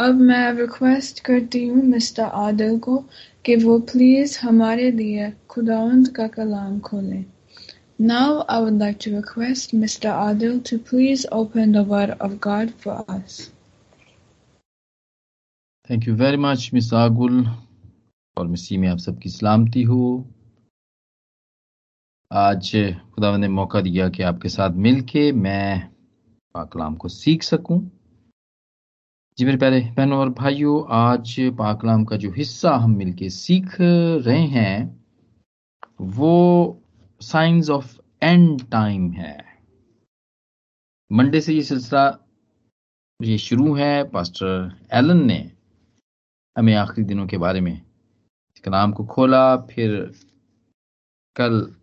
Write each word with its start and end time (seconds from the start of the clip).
अब 0.00 0.20
मैं 0.22 0.52
रिक्वेस्ट 0.54 1.20
करती 1.24 1.66
हूँ 1.66 1.82
मिस्टर 1.86 2.30
आदिल 2.42 2.78
को 2.78 2.96
कि 3.46 3.56
वो 3.64 3.78
प्लीज़ 3.90 4.38
हमारे 4.42 4.90
लिए 4.92 5.32
खुदावंद 5.50 6.08
का 6.16 6.26
कलाम 6.28 6.78
खोलें 6.80 7.24
Now 8.00 8.46
I 8.48 8.60
would 8.60 8.78
like 8.78 8.98
to 9.00 9.14
request 9.14 9.74
Mr. 9.74 10.10
Adil 10.10 10.64
to 10.64 10.78
please 10.80 11.26
open 11.30 11.72
the 11.72 11.82
word 11.84 12.10
of 12.18 12.40
God 12.40 12.72
for 12.74 13.04
us. 13.06 13.50
Thank 15.90 16.06
you 16.06 16.14
very 16.14 16.38
much, 16.38 16.72
Miss 16.72 16.90
Agul. 16.94 17.44
और 18.36 18.46
मसीह 18.48 18.78
में 18.80 18.88
आप 18.88 18.98
सबकी 18.98 19.30
सलामती 19.30 19.82
हो 19.82 20.02
आज 22.30 22.70
खुदा 23.14 23.36
ने 23.36 23.48
मौका 23.50 23.80
दिया 23.80 24.08
कि 24.08 24.22
आपके 24.22 24.48
साथ 24.48 24.76
मिलके 24.86 25.30
मैं 25.32 25.88
पाकलाम 26.54 26.94
को 26.94 27.08
सीख 27.08 27.42
सकूँ 27.42 27.80
जी 29.40 29.44
मेरे 29.46 29.58
प्यारे 29.58 29.80
बहनों 29.96 30.18
और 30.20 30.28
भाइयों, 30.28 30.82
आज 30.90 31.34
पाकलाम 31.58 32.04
का 32.04 32.16
जो 32.16 32.30
हिस्सा 32.30 32.70
हम 32.76 32.96
मिलके 32.96 33.28
सीख 33.30 33.76
रहे 33.80 34.40
हैं, 34.46 35.04
वो 36.00 36.82
साइंस 37.20 37.70
ऑफ़ 37.70 37.96
एंड 38.22 38.60
टाइम 38.70 39.10
है। 39.12 39.44
मंडे 41.10 41.40
से 41.40 41.54
ये 41.54 41.62
सिलसिला 41.62 42.04
ये 43.20 43.38
शुरू 43.38 43.74
है, 43.74 44.04
पास्टर 44.04 44.74
एलन 44.92 45.24
ने 45.26 45.38
हमें 46.56 46.74
आखिरी 46.74 47.04
दिनों 47.04 47.26
के 47.26 47.38
बारे 47.38 47.60
में 47.60 47.80
कलाम 48.64 48.92
को 48.92 49.04
खोला, 49.04 49.56
फिर 49.56 50.00
कल 51.36 51.74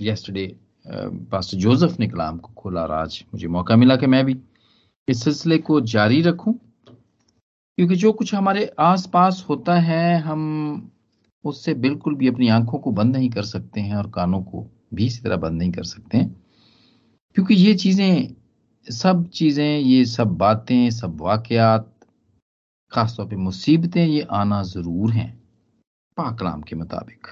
यस्टरडे 0.00 0.46
पास्टर 1.32 1.58
जोसेफ 1.58 1.98
ने 2.00 2.08
कलाम 2.08 2.38
को 2.38 2.52
खोला 2.52 2.82
और 2.82 2.92
आज 2.92 3.24
मुझे 3.34 3.48
मौका 3.48 3.76
मिला 3.76 3.96
कि 3.96 4.06
मैं 4.06 4.24
भी 4.26 4.38
इस 5.08 5.24
सिलसिले 5.24 5.58
को 5.58 5.80
जारी 5.96 6.22
रखूँ। 6.22 6.54
क्योंकि 7.78 7.96
जो 7.96 8.12
कुछ 8.12 8.34
हमारे 8.34 8.74
आसपास 8.78 9.46
होता 9.48 9.74
है, 9.74 10.18
हम 10.18 10.90
उससे 11.44 11.74
बिल्कुल 11.74 12.14
भी 12.14 12.28
अपनी 12.28 12.48
आँखों 12.48 12.78
को 12.78 12.90
बंद 12.90 13.16
नहीं 13.16 13.30
कर 13.30 13.42
सकते 13.42 13.80
हैं 13.80 13.96
और 13.96 14.10
कानों 14.10 14.42
को 14.42 14.66
भी 14.94 15.06
इसी 15.06 15.22
तरह 15.22 15.36
बंद 15.36 15.58
नहीं 15.58 15.72
कर 15.72 15.82
सकते 15.82 16.18
हैं। 16.18 16.44
क्योंकि 17.34 17.54
ये 17.54 17.74
चीज़ें, 17.74 18.34
सब 18.90 19.28
चीज़ें, 19.28 19.78
ये 19.78 20.04
सब 20.04 20.36
बातें, 20.36 20.90
सब 20.90 21.20
वाकयात, 21.20 21.90
खासतौर 22.92 23.26
पे 23.26 23.36
मुसीबतें, 23.36 24.06
ये 24.06 24.20
आना 24.30 24.62
ज़रूर 24.62 25.12
हैं 25.12 25.42
पाकलाम 26.16 26.62
के 26.62 26.76
मुताबिक। 26.76 27.26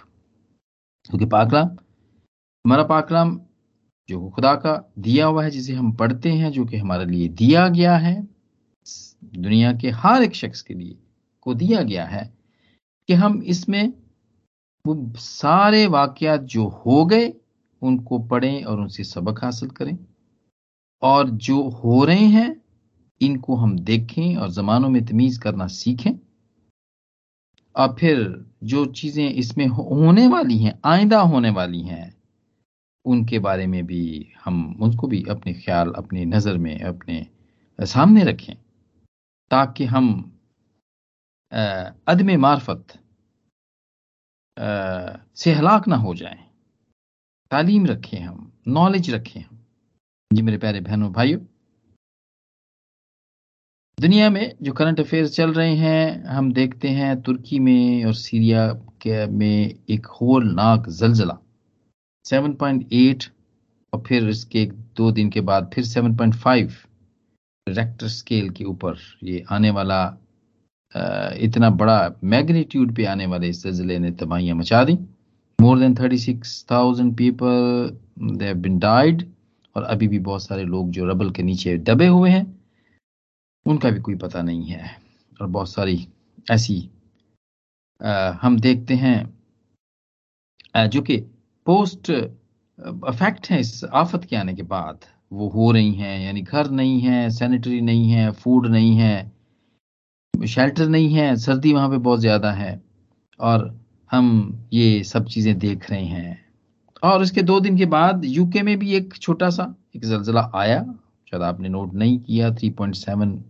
क्योंकि 1.04 1.26
पाकलाम 1.26 1.68
हमारा 2.64 2.82
पाकलाम 2.82 3.40
जो 4.08 4.28
खुदा 4.28 4.54
का 4.54 4.92
दिया 4.98 5.26
हुआ 5.26 5.44
है, 5.44 5.50
जिसे 5.50 5.72
हम 5.72 5.92
पढ़ते 5.92 6.28
हैं, 6.28 6.52
जो 6.52 6.64
कि 6.64 6.76
हमारे 6.76 7.04
लिए 7.06 7.28
दिया 7.28 7.68
गया 7.68 7.96
है 7.96 8.31
दुनिया 9.24 9.72
के 9.72 9.90
हर 9.90 10.22
एक 10.22 10.34
शख्स 10.34 10.62
के 10.62 10.74
लिए 10.74 10.98
को 11.40 11.54
दिया 11.54 11.82
गया 11.82 12.04
है 12.04 12.34
कि 13.08 13.14
हम 13.14 13.42
इसमें 13.42 13.92
वो 14.86 15.12
सारे 15.16 15.86
वाकयात 15.86 16.40
जो 16.40 16.66
हो 16.66 17.06
गए, 17.06 17.32
उनको 17.82 18.18
पढ़ें 18.18 18.64
और 18.64 18.80
उनसे 18.80 19.04
सबक 19.04 19.44
हासिल 19.44 19.68
करें। 19.68 19.98
और 21.02 21.30
जो 21.30 21.68
हो 21.68 22.04
रहे 22.04 22.26
हैं, 22.26 22.62
इनको 23.20 23.56
हम 23.56 23.78
देखें 23.78 24.36
और 24.36 24.50
जमानों 24.50 24.88
में 24.88 25.04
तमीज 25.04 25.38
करना 25.38 25.66
सीखें। 25.66 26.12
और 27.76 27.96
फिर 28.00 28.46
जो 28.64 28.84
चीज़ें 28.84 29.30
इसमें 29.30 29.66
होने 29.66 30.26
वाली 30.26 30.58
हैं, 30.58 30.80
आइंदा 30.84 31.20
होने 31.20 31.50
वाली 31.50 31.80
हैं, 31.80 32.14
उनके 33.04 33.38
बारे 33.38 33.66
में 33.66 33.86
भी 33.86 34.32
हम, 34.44 34.78
उनको 34.82 35.06
भी 35.06 35.24
अपने 35.30 35.52
ख्याल, 35.52 35.92
अपनी 35.92 36.24
नज़र 36.24 36.58
में, 36.58 36.80
अपने 36.80 37.26
सामने 37.78 38.24
रखें। 38.24 38.54
ताकि 39.52 39.84
हम 39.84 40.06
अदम 42.08 42.30
मार्फत 42.40 42.98
से 45.36 45.52
हलाक 45.52 45.88
ना 45.88 45.96
हो 45.96 46.14
जाए। 46.14 46.38
तालीम 47.50 47.86
रखें 47.86 48.18
हम 48.20 48.52
नॉलेज 48.68 49.10
रखें 49.10 49.40
हम। 49.40 49.58
जी 50.30 50.42
मेरे 50.42 50.58
प्यारे 50.58 50.80
बहनों, 50.80 51.12
भाइयों, 51.12 51.40
दुनिया 53.98 54.28
में 54.30 54.56
जो 54.62 54.72
करंट 54.72 55.00
अफेयर्स 55.00 55.34
चल 55.36 55.52
रहे 55.52 55.74
हैं, 55.76 56.24
हम 56.24 56.52
देखते 56.52 56.88
हैं 56.90 57.20
तुर्की 57.22 57.58
में 57.58 58.04
और 58.04 58.14
सीरिया 58.14 58.66
के 59.02 59.26
में 59.28 59.84
एक 59.90 60.06
होलनाक 60.14 60.88
जलजला। 60.90 61.38
7.8 62.24 63.30
और 63.92 64.02
फिर 64.06 64.28
इसके 64.28 64.64
दो 64.96 65.10
दिन 65.12 65.30
के 65.30 65.40
बाद 65.42 65.70
फिर 65.74 65.84
7.5 65.84 66.86
रेक्टर 67.66 68.08
स्केल 68.08 68.48
के 68.50 68.64
ऊपर 68.64 68.96
ये 69.24 69.44
आने 69.52 69.70
वाला 69.70 70.02
इतना 71.40 71.70
बड़ा 71.72 72.14
मैग्नीट्यूड 72.24 72.94
पे 72.96 73.04
आने 73.06 73.26
वाले 73.26 73.48
इस 73.48 73.62
जल्जले 73.62 73.98
ने 73.98 74.10
तबाहियाँ 74.12 74.56
मचा 74.56 74.82
दी। 74.84 74.94
More 75.58 75.78
than 75.78 75.94
thirty 75.94 76.18
six 76.18 76.64
thousand 76.70 77.14
people 77.16 77.96
they 78.38 78.52
been 78.54 78.78
died 78.78 79.22
और 79.76 79.82
अभी 79.84 80.08
भी 80.08 80.18
बहुत 80.20 80.42
सारे 80.42 80.64
लोग 80.64 80.90
जो 80.90 81.04
रबल 81.06 81.30
के 81.30 81.42
नीचे 81.42 81.76
दबे 81.80 82.06
हुए 82.06 82.30
हैं 82.30 82.44
उनका 83.66 83.90
भी 83.90 84.00
कोई 84.00 84.14
पता 84.16 84.42
नहीं 84.42 84.64
है। 84.64 84.90
और 85.40 85.46
बहुत 85.46 85.70
सारी 85.70 86.06
ऐसी 86.50 86.88
आ, 88.00 88.30
हम 88.42 88.58
देखते 88.60 88.94
हैं 88.94 89.32
जो 90.88 91.02
कि 91.02 91.16
पोस्ट 91.66 92.10
अफेक्ट 92.10 93.50
है 93.50 93.60
इस 93.60 93.84
आफत 93.84 94.24
के 94.24 94.36
आने 94.36 94.54
के 94.54 94.62
बाद। 94.64 95.04
वो 95.32 95.48
हो 95.48 95.70
रही 95.72 95.92
हैं, 95.94 96.18
यानी 96.20 96.40
घर 96.42 96.70
नहीं 96.70 97.00
है 97.00 97.28
सैनिटरी 97.30 97.80
नहीं 97.80 98.10
है 98.10 98.30
फ़ूड 98.32 98.66
नहीं 98.66 98.96
है 98.96 99.32
शेल्टर 100.34 100.88
नहीं 100.88 101.12
है, 101.14 101.36
सर्दी 101.36 101.72
वहाँ 101.72 101.88
पे 101.90 101.98
बहुत 101.98 102.20
ज़्यादा 102.20 102.50
है 102.52 102.80
और 103.40 103.74
हम 104.10 104.28
ये 104.72 105.02
सब 105.04 105.26
चीज़ें 105.26 105.58
देख 105.58 105.90
रहे 105.90 106.04
हैं। 106.04 106.40
और 107.02 107.22
इसके 107.22 107.42
दो 107.42 107.58
दिन 107.60 107.76
के 107.76 107.86
बाद 107.86 108.24
यूके 108.24 108.62
में 108.62 108.78
भी 108.78 108.94
एक 108.94 109.14
छोटा 109.14 109.50
सा, 109.50 109.74
एक 109.96 110.04
जलजिला 110.04 110.50
आया, 110.54 110.82
शायद 111.32 111.42
आपने 111.42 111.68
नोट 111.68 111.94
नहीं 111.94 112.18
किया 112.18 112.50
3.7 112.52 113.42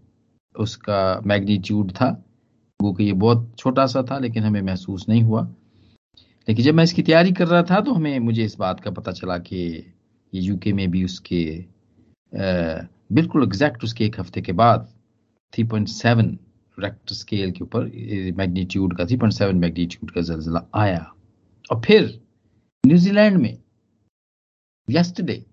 उसका 0.54 1.20
मैग्नीट्यूड 1.26 1.92
था। 1.92 2.10
वो 2.80 2.92
कि 2.92 3.04
ये 3.04 3.12
बहुत 3.14 3.52
छोटा 3.58 3.86
सा 3.86 4.02
था, 4.02 4.18
लेकिन 4.18 4.44
हमें 4.44 4.60
महसूस 4.62 5.08
नहीं 5.08 5.22
हुआ। 5.22 5.42
लेकिन 6.48 6.64
जब 6.64 6.74
मैं 6.74 6.84
इसकी 6.84 7.02
तैयारी 7.02 7.32
कर 7.32 7.46
रहा 7.48 7.62
था 7.62 7.80
तो 7.80 7.92
हमें, 7.92 8.18
मुझे 8.18 8.44
इस 8.44 8.56
बात 8.58 8.80
का 8.80 8.90
पता 8.90 9.12
चला 9.12 9.38
कि 9.38 9.92
ये 10.32 10.40
यूके 10.42 10.72
में 10.72 10.90
भी 10.90 11.04
उसके 11.04 11.42
आ, 12.32 12.86
बिल्कुल 13.12 13.42
एग्जैक्ट 13.42 13.84
उसके 13.84 14.04
एक 14.04 14.18
हफ़्ते 14.20 14.42
के 14.42 14.52
बाद 14.52 14.88
3.7 15.52 16.38
रेक्टर 16.78 17.14
स्केल 17.14 17.50
के 17.52 17.64
ऊपर 17.64 17.84
मैग्नीट्यूड 18.36 18.96
का 18.98 19.04
3.7 19.04 19.52
मैग्नीट्यूड 19.54 20.10
का 20.10 20.20
जलजिला 20.20 20.66
आया। 20.74 21.12
और 21.70 21.80
फिर 21.86 22.06
न्यूजीलैंड 22.84 23.36
में 23.36 23.56
यस्टरडे 24.88 25.44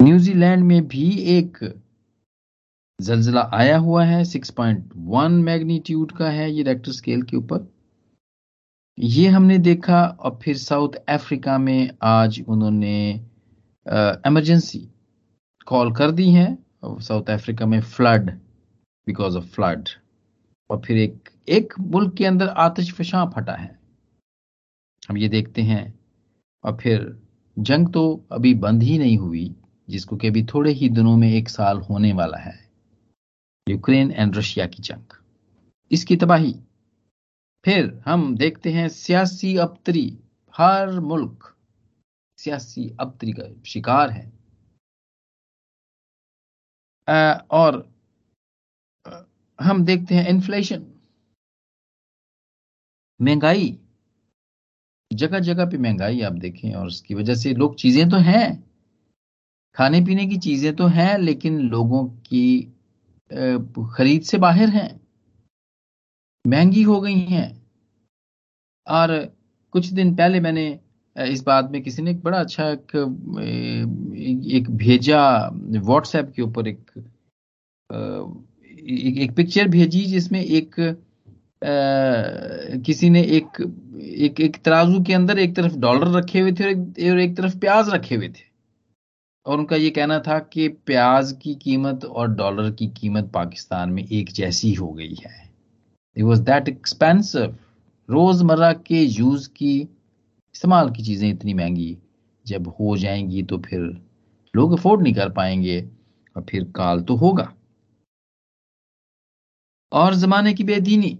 न्यूजीलैंड 0.00 0.64
में 0.64 0.86
भी 0.88 1.08
एक 1.36 1.58
जलजिला 2.98 3.40
आया 3.54 3.76
हुआ 3.78 4.04
है 4.04 4.22
6.1 4.24 5.40
मैग्नीट्यूड 5.44 6.12
का 6.12 6.30
है 6.30 6.50
ये 6.52 6.62
रेक्टर 6.62 6.92
स्केल 6.92 7.22
के 7.22 7.36
ऊपर। 7.36 7.66
ये 8.98 9.26
हमने 9.28 9.58
देखा 9.58 10.02
और 10.04 10.38
फिर 10.42 10.56
साउथ 10.56 10.94
अफ्रीका 11.08 11.58
में 11.58 11.90
आज 12.02 12.42
उन्होंने 12.48 13.27
इमरजेंसी 14.26 14.88
कॉल 15.66 15.94
कर 15.94 16.10
दी 16.10 16.30
है 16.30 16.58
साउथ 16.84 17.30
अफ्रीका 17.30 17.66
में 17.66 17.80
फ्लड 17.80 18.30
बिकॉज़ 19.06 19.36
ऑफ़ 19.36 19.44
फ्लड 19.44 19.88
और 20.70 20.82
फिर 20.86 20.96
एक 20.96 21.28
एक 21.48 21.74
मुल्क 21.80 22.14
के 22.14 22.26
अंदर 22.26 22.48
आतिश 22.48 22.92
फशां 22.92 23.30
फटा 23.30 23.52
है। 23.52 23.78
हम 25.08 25.18
ये 25.18 25.28
देखते 25.28 25.62
हैं। 25.62 25.98
और 26.64 26.76
फिर 26.76 27.22
जंग 27.58 27.92
तो 27.92 28.26
अभी 28.32 28.54
बंद 28.54 28.82
ही 28.82 28.98
नहीं 28.98 29.18
हुई, 29.18 29.56
जिसको 29.88 30.16
कि 30.16 30.28
अभी 30.28 30.44
थोड़े 30.44 30.72
ही 30.72 30.88
दिनों 30.88 31.16
में 31.16 31.32
एक 31.32 31.48
साल 31.48 31.78
होने 31.78 32.12
वाला 32.12 32.38
है। 32.38 32.70
यूक्रेन 33.68 34.12
एंड 34.12 34.36
रशिया 34.36 34.66
की 34.66 34.82
जंग। 34.82 35.04
इसकी 35.92 36.16
तबाही। 36.16 36.60
फिर 37.64 38.02
हम 38.06 38.36
देखते 38.36 38.72
हैं 38.72 38.88
सियासी 38.88 39.56
अबतरी 39.56 40.18
हर 40.56 41.00
मुल्क 41.00 41.54
सियासी 42.38 42.88
अबतरी 43.00 43.32
का 43.32 43.48
शिकार 43.66 44.10
है। 44.10 44.30
और 47.52 47.86
हम 49.58 49.84
देखते 49.84 50.14
हैं 50.14 50.26
इन्फ्लेशन 50.28 50.86
महँगाई। 53.20 53.78
जगह 55.10 55.38
जगह 55.40 55.66
पे 55.66 55.78
महँगाई 55.78 56.20
आप 56.20 56.32
देखें 56.34 56.72
और 56.74 56.86
उसकी 56.86 57.14
वजह 57.14 57.34
से 57.34 57.52
लोग 57.54 57.74
चीज़ें 57.76 58.08
तो 58.10 58.16
हैं। 58.22 58.68
खाने 59.76 60.00
पीने 60.00 60.26
की 60.26 60.36
चीज़ें 60.38 60.74
तो 60.76 60.86
हैं, 60.88 61.18
लेकिन 61.18 61.58
लोगों 61.60 62.04
की 62.26 62.60
खरीद 63.96 64.22
से 64.22 64.38
बाहर 64.38 64.68
हैं। 64.70 64.88
महँगी 66.44 66.82
हो 66.82 67.00
गई 67.00 67.18
हैं। 67.20 67.46
और 68.86 69.16
कुछ 69.74 69.86
दिन 69.88 70.14
पहले 70.16 70.40
मैंने 70.40 70.68
इस 71.18 71.42
बात 71.42 71.70
में 71.70 71.82
किसी 71.82 72.02
ने 72.02 72.10
एक 72.10 72.22
बड़ा 72.22 72.40
अच्छा 72.40 72.70
एक, 72.70 72.96
एक 74.52 74.70
भेजा 74.70 75.50
व्हाट्सएप 75.54 76.32
के 76.36 76.42
ऊपर 76.42 76.68
एक 76.68 76.90
एक, 77.90 79.18
एक 79.18 79.34
पिक्चर 79.36 79.68
भेजी 79.68 80.04
जिसमें 80.04 80.44
एक 80.44 80.80
आ, 80.80 82.78
किसी 82.78 83.10
ने 83.10 83.22
एक 83.22 83.60
एक 84.02 84.40
एक 84.40 84.56
तराजू 84.64 85.02
के 85.02 85.12
अंदर 85.12 85.38
एक 85.38 85.56
तरफ़ 85.56 85.76
डॉलर 85.76 86.16
रखे 86.18 86.40
हुए 86.40 86.52
थे 86.52 86.64
और 86.64 86.70
एक, 86.70 87.12
और 87.12 87.20
एक 87.20 87.36
तरफ़ 87.36 87.58
प्याज 87.58 87.88
रखे 87.88 88.14
हुए 88.14 88.28
थे। 88.28 88.46
और 89.46 89.58
उनका 89.58 89.76
ये 89.76 89.90
कहना 89.90 90.18
था 90.18 90.38
कि 90.38 90.68
प्याज 90.68 91.32
की 91.42 91.54
कीमत 91.54 92.04
और 92.04 92.28
डॉलर 92.28 92.70
की 92.70 92.86
कीमत 92.86 93.30
पाकिस्तान 93.34 93.90
में 93.90 94.04
एक 94.04 94.30
जैसी 94.30 94.72
हो 94.74 94.88
गई 94.88 95.14
है। 95.14 95.50
इट 96.16 96.24
वॉज़ 96.24 96.42
दैट 96.42 96.68
एक्सपेंसिव 96.68 97.56
रोज़मर्रा 98.10 98.72
के 98.72 99.02
यूज़ 99.02 99.48
की 99.48 99.88
इस्तेमाल 100.54 100.90
की 100.90 101.02
चीज़ें 101.02 101.28
इतनी 101.30 101.54
महँगी 101.54 101.96
जब 102.46 102.68
हो 102.80 102.96
जाएँगी 102.96 103.42
तो 103.42 103.58
फिर 103.58 103.80
लोग 104.54 104.72
अफोर्ड 104.72 105.02
नहीं 105.02 105.14
कर 105.14 105.28
पाएँगे 105.32 105.80
और 106.36 106.44
फिर 106.50 106.64
काल 106.76 107.02
तो 107.02 107.16
होगा। 107.16 107.52
और 109.92 110.14
जमाने 110.14 110.52
की 110.54 110.64
बेदीनी। 110.64 111.18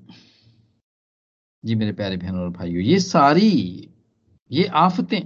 जी 1.64 1.74
मेरे 1.74 1.92
प्यारे 1.92 2.16
बहनों 2.16 2.40
और 2.40 2.50
भाइयों 2.50 2.82
ये 2.82 2.98
सारी 3.00 3.48
ये 4.50 4.64
आफतें 4.76 5.18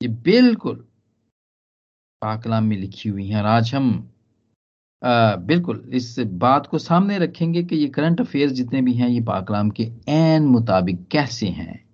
ये 0.00 0.08
बिल्कुल 0.08 0.76
पाकलाम 2.22 2.64
में 2.64 2.76
लिखी 2.76 3.08
हुई 3.08 3.26
हैं 3.28 3.36
और 3.36 3.46
आज 3.46 3.74
हम 3.74 3.88
आ, 5.02 5.36
बिल्कुल 5.36 5.84
इस 5.94 6.18
बात 6.18 6.66
को 6.66 6.78
सामने 6.78 7.18
रखेंगे 7.18 7.62
कि 7.64 7.76
ये 7.76 7.88
करंट 7.88 8.20
अफेयर्स 8.20 8.52
जितने 8.52 8.82
भी 8.82 8.94
हैं 8.94 9.08
ये 9.08 9.20
पाकलाम 9.24 9.70
के 9.70 9.90
एन 10.08 10.46
मुताबिक 10.46 11.06
कैसे 11.08 11.48
हैं। 11.48 11.87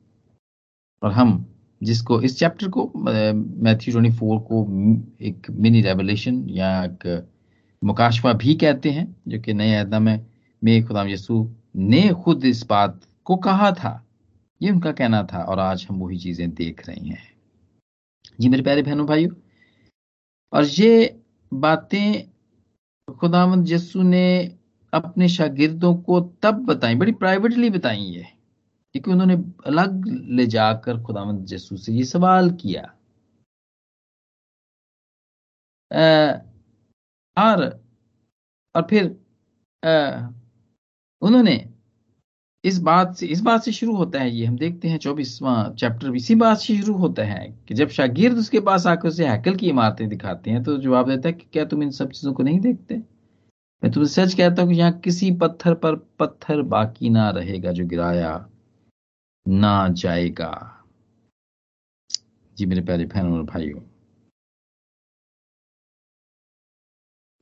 और 1.05 1.13
हम 1.13 1.45
जिसको 1.81 2.21
इस 2.23 2.39
चैप्टर 2.39 2.69
को 2.69 2.91
मैथ्यू 2.97 3.93
ट्वेंटी 3.93 4.11
फोर 4.19 4.39
को 4.43 4.63
एक 5.23 5.51
मिनी 5.53 5.81
रेवलेशन 5.83 6.45
या 6.51 6.85
एक 6.85 7.27
मुकाशवा 7.83 8.33
भी 8.33 8.55
कहते 8.55 8.91
हैं, 8.91 9.17
जो 9.29 9.41
कि 9.41 9.55
नए 9.55 9.75
अहदा 9.75 9.99
में 9.99 10.85
खुदाम 10.87 11.09
यसू 11.09 11.49
ने 11.77 12.09
खुद 12.25 12.45
इस 12.45 12.65
बात 12.67 13.01
को 13.27 13.37
कहा 13.37 13.71
था। 13.73 14.01
ये 14.61 14.71
उनका 14.71 14.93
कहना 14.93 15.23
था 15.33 15.43
और 15.43 15.59
आज 15.59 15.87
हम 15.91 15.99
वही 15.99 16.19
चीज़ें 16.19 16.51
देख 16.55 16.89
रहे 16.89 17.09
हैं। 17.09 17.33
जी 18.41 18.49
मेरे 18.49 18.63
प्यारे 18.63 18.83
बहनों 18.83 19.07
भाइयों, 19.07 19.31
और 20.53 20.65
ये 20.65 21.21
बातें 21.53 22.25
खुदावंद 23.09 23.71
यसू 23.71 24.03
ने 24.03 24.57
अपने 24.93 25.29
शागिर्दों 25.29 25.95
को 25.97 26.21
तब 26.43 26.65
बताई, 26.67 26.95
बड़ी 26.95 27.13
प्राइवेटली 27.15 27.71
बताई 27.71 28.11
है। 28.11 28.34
क्योंकि 28.95 29.11
उन्होंने 29.11 29.35
अलग 29.67 30.05
ले 30.37 30.47
जाकर 30.47 31.03
खुदावंद 31.03 31.53
यसू 31.53 31.77
से 31.77 31.93
ये 31.93 32.05
सवाल 32.05 32.51
किया। 32.61 32.83
और 37.37 37.63
और 38.75 38.87
फिर 38.91 39.05
उन्होंने 41.23 41.55
इस 42.65 42.79
बात 42.81 43.15
से, 43.17 43.27
इस 43.27 43.41
बात 43.41 43.63
से 43.65 43.73
शुरू 43.73 43.95
होता 43.97 44.21
है, 44.21 44.31
ये 44.31 44.47
हम 44.47 44.57
देखते 44.59 44.89
हैं 44.89 44.99
चौबीसवां 44.99 45.75
चैप्टर 45.75 46.15
इसी 46.17 46.35
बात 46.35 46.59
से 46.59 46.77
शुरू 46.77 46.95
होता 46.99 47.25
है 47.25 47.47
कि 47.69 47.75
जब 47.75 47.89
शागिर्द 47.89 48.39
उसके 48.39 48.61
पास 48.61 48.87
आकर 48.87 49.09
उसे 49.09 49.27
हैकल 49.27 49.57
की 49.57 49.69
इमारतें 49.69 50.09
दिखाते 50.09 50.51
हैं 50.51 50.63
तो 50.65 50.77
जवाब 50.79 51.11
देता 51.11 51.29
है 51.29 51.33
कि 51.35 51.47
क्या 51.53 51.65
तुम 51.65 51.83
इन 51.83 51.91
सब 51.91 52.11
चीज़ों 52.11 52.33
को 52.35 52.43
नहीं 52.43 52.61
देखते? 52.61 52.95
मैं 53.83 53.93
तुम्हें 53.93 54.09
सच 54.09 54.35
कहता 54.35 54.63
हूँ 54.63 54.73
कि 54.73 54.79
यहाँ 54.79 54.93
किसी 55.01 55.31
पत्थर 55.39 55.75
पर 55.75 55.97
पत्थर 56.19 56.63
बाकी 56.75 57.11
ना 57.11 57.29
रहेगा 57.31 57.73
जो 57.73 57.87
गिराया 57.87 58.35
ना 59.49 59.89
जाएगा। 59.89 60.85
जी 62.57 62.67
मेरे 62.67 62.81
प्यारे 62.81 63.05
बहनों 63.05 63.33
और 63.33 63.43
भाइयों। 63.43 63.81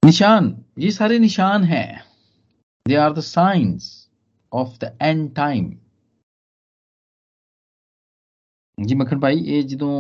निशान, 0.05 0.65
ये 0.79 0.91
सारे 0.91 1.19
निशान 1.19 1.65
हैं। 1.65 2.05
They 2.89 2.95
are 2.95 3.13
the 3.13 3.21
science 3.21 4.11
of 4.53 4.79
the 4.79 4.99
end 5.03 5.35
time 5.37 5.79
जी 8.79 8.95
मक्खन 8.95 9.19
भाई, 9.21 9.37
ये 9.37 9.63
जो 9.63 9.91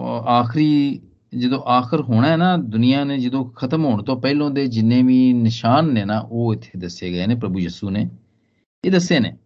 आखिरी 0.00 1.02
जो 1.34 1.58
आखिर 1.58 2.00
होना 2.00 2.28
है 2.28 2.36
ना, 2.36 2.56
दुनिया 2.56 3.04
ने 3.04 3.18
जो 3.18 3.44
खत्म 3.44 3.82
होने 3.82 4.02
तो 4.02 4.16
पहलों 4.16 4.54
ਦੇ 4.54 4.66
जिन्ने 4.66 5.02
भी 5.02 5.32
निशान 5.32 5.92
ने 5.92 6.04
ना, 6.04 6.20
वो 6.20 6.52
इतने 6.54 6.80
दसे 6.80 7.10
गए 7.12 7.26
ने, 7.26 7.34
प्रभु 7.36 7.58
यसू 7.58 7.90
ने। 7.90 8.02
ये 8.84 8.90
दसे 8.90 9.20
ने। 9.20 9.38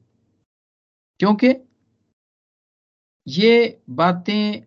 क्योंकि 1.20 1.67
ये 3.28 3.82
बातें 3.90 4.62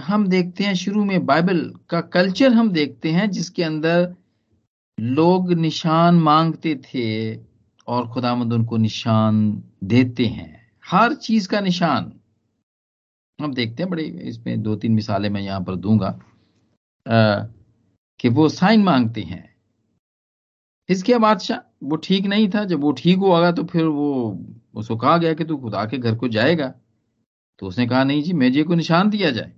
हम 0.00 0.26
देखते 0.26 0.64
हैं 0.64 0.74
शुरू 0.74 1.04
में 1.04 1.26
बाइबल 1.26 1.74
का 1.90 2.00
कल्चर 2.00 2.52
हम 2.52 2.72
देखते 2.72 3.10
हैं 3.10 3.30
जिसके 3.30 3.62
अंदर 3.62 4.16
लोग 5.00 5.52
निशान 5.52 6.14
मांगते 6.14 6.74
थे 6.76 7.36
और 7.86 8.08
खुदामंद 8.08 8.52
उनको 8.52 8.76
निशान 8.76 9.62
देते 9.84 10.26
हैं। 10.26 10.70
हर 10.86 11.14
चीज़ 11.14 11.48
का 11.48 11.60
निशान। 11.60 12.20
हम 13.40 13.54
देखते 13.54 13.82
हैं 13.82 13.90
बड़े 13.90 14.02
इसमें 14.02 14.62
दो 14.62 14.76
तीन 14.76 14.92
मिसालें 14.92 15.30
मैं 15.30 15.40
यहाँ 15.40 15.60
पर 15.60 15.76
दूँगा। 15.76 16.08
आ, 17.08 17.46
कि 18.20 18.28
वो 18.28 18.48
साइन 18.48 18.84
मांगते 18.84 19.20
हैं। 19.20 19.56
इसके 20.88 21.18
बादशाह 21.18 21.69
वो 21.82 21.96
ठीक 21.96 22.26
नहीं 22.26 22.50
था, 22.50 22.64
जब 22.64 22.80
वो 22.80 22.92
ठीक 22.92 23.18
होगा 23.18 23.52
तो 23.52 23.64
फिर 23.64 23.84
वो, 23.84 24.44
उसको 24.74 24.96
कहा 24.96 25.18
गया 25.18 25.34
कि 25.34 25.44
तू 25.44 25.56
खुदा 25.56 25.84
के 25.84 25.98
घर 25.98 26.14
को 26.14 26.28
जाएगा। 26.28 26.74
तो 27.58 27.66
उसने 27.66 27.86
कहा, 27.86 28.04
नहीं 28.04 28.22
जी, 28.22 28.32
मेजे 28.32 28.62
को 28.62 28.74
निशान 28.74 29.10
दिया 29.10 29.30
जाए। 29.30 29.52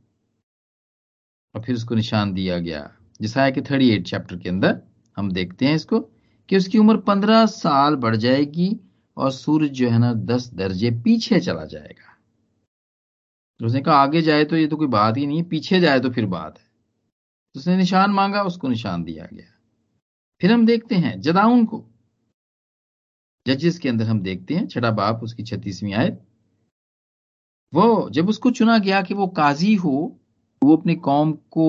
और 1.55 1.63
फिर 1.63 1.75
उसको 1.75 1.95
निशान 1.95 2.33
दिया 2.33 2.59
गया। 2.59 2.97
जिसा 3.21 3.45
है 3.45 3.53
कि 3.53 3.63
थर्टी 3.63 3.91
एट 3.91 4.07
चैप्टर 4.07 4.37
के 4.37 4.49
अंदर 4.49 4.83
हम 5.17 5.33
देखते 5.33 5.67
हैं 5.67 5.75
इसको 5.75 6.01
कि 6.49 6.57
उसकी 6.57 6.79
उम्र 6.79 6.97
पंद्रह 6.97 7.47
साल 7.47 7.97
बढ़ 7.97 8.17
जाएगी 8.17 8.81
और 9.17 9.31
सूरज 9.31 9.71
जो 9.71 9.91
है 9.91 9.99
ना 9.99 10.15
दस 10.15 10.55
दर्जे 10.55 10.91
पीछे 10.91 11.41
चला 11.41 11.65
जाएगा। 11.65 12.09
उसने 13.67 13.81
कहा, 13.81 13.95
आगे 13.95 14.23
जाए 14.23 14.45
तो 14.45 14.57
ये 14.57 14.67
तो 14.67 14.77
कोई 14.77 14.87
बात 14.87 15.17
ही 15.17 15.27
नहीं 15.27 15.43
पीछे 15.43 15.81
जाए 15.81 16.01
तो 16.01 16.11
फिर 16.11 16.27
बात 16.27 16.59
है। 16.59 16.65
तो 17.55 17.61
उसने 17.61 17.77
निशान 17.77 18.11
मांगा, 18.11 18.43
उसको 18.43 18.69
निशान 18.69 19.05
दिया 19.05 19.29
गया। 19.33 19.61
फिर 20.41 20.53
हम 20.53 20.67
देखते 20.67 20.95
हैं 20.95 21.21
जदाउन 21.21 21.67
को। 21.67 21.92
जजेस 23.47 23.79
के 23.79 23.89
अंदर 23.89 24.05
हम 24.05 24.21
देखते 24.21 24.55
हैं 24.55 24.67
छठा 24.69 24.91
बाप 24.91 25.23
उसकी 25.23 25.43
छत्तीसवीं 25.43 25.95
आयत। 25.95 26.21
वो 27.73 28.11
जब 28.11 28.29
उसको 28.29 28.51
चुना 28.51 28.79
गया 28.79 29.01
कि 29.03 29.15
वो 29.15 29.27
काजी 29.37 29.75
हो 29.75 29.95
वो 30.63 30.77
अपनी 30.77 30.95
कौम 30.97 31.33
को 31.51 31.67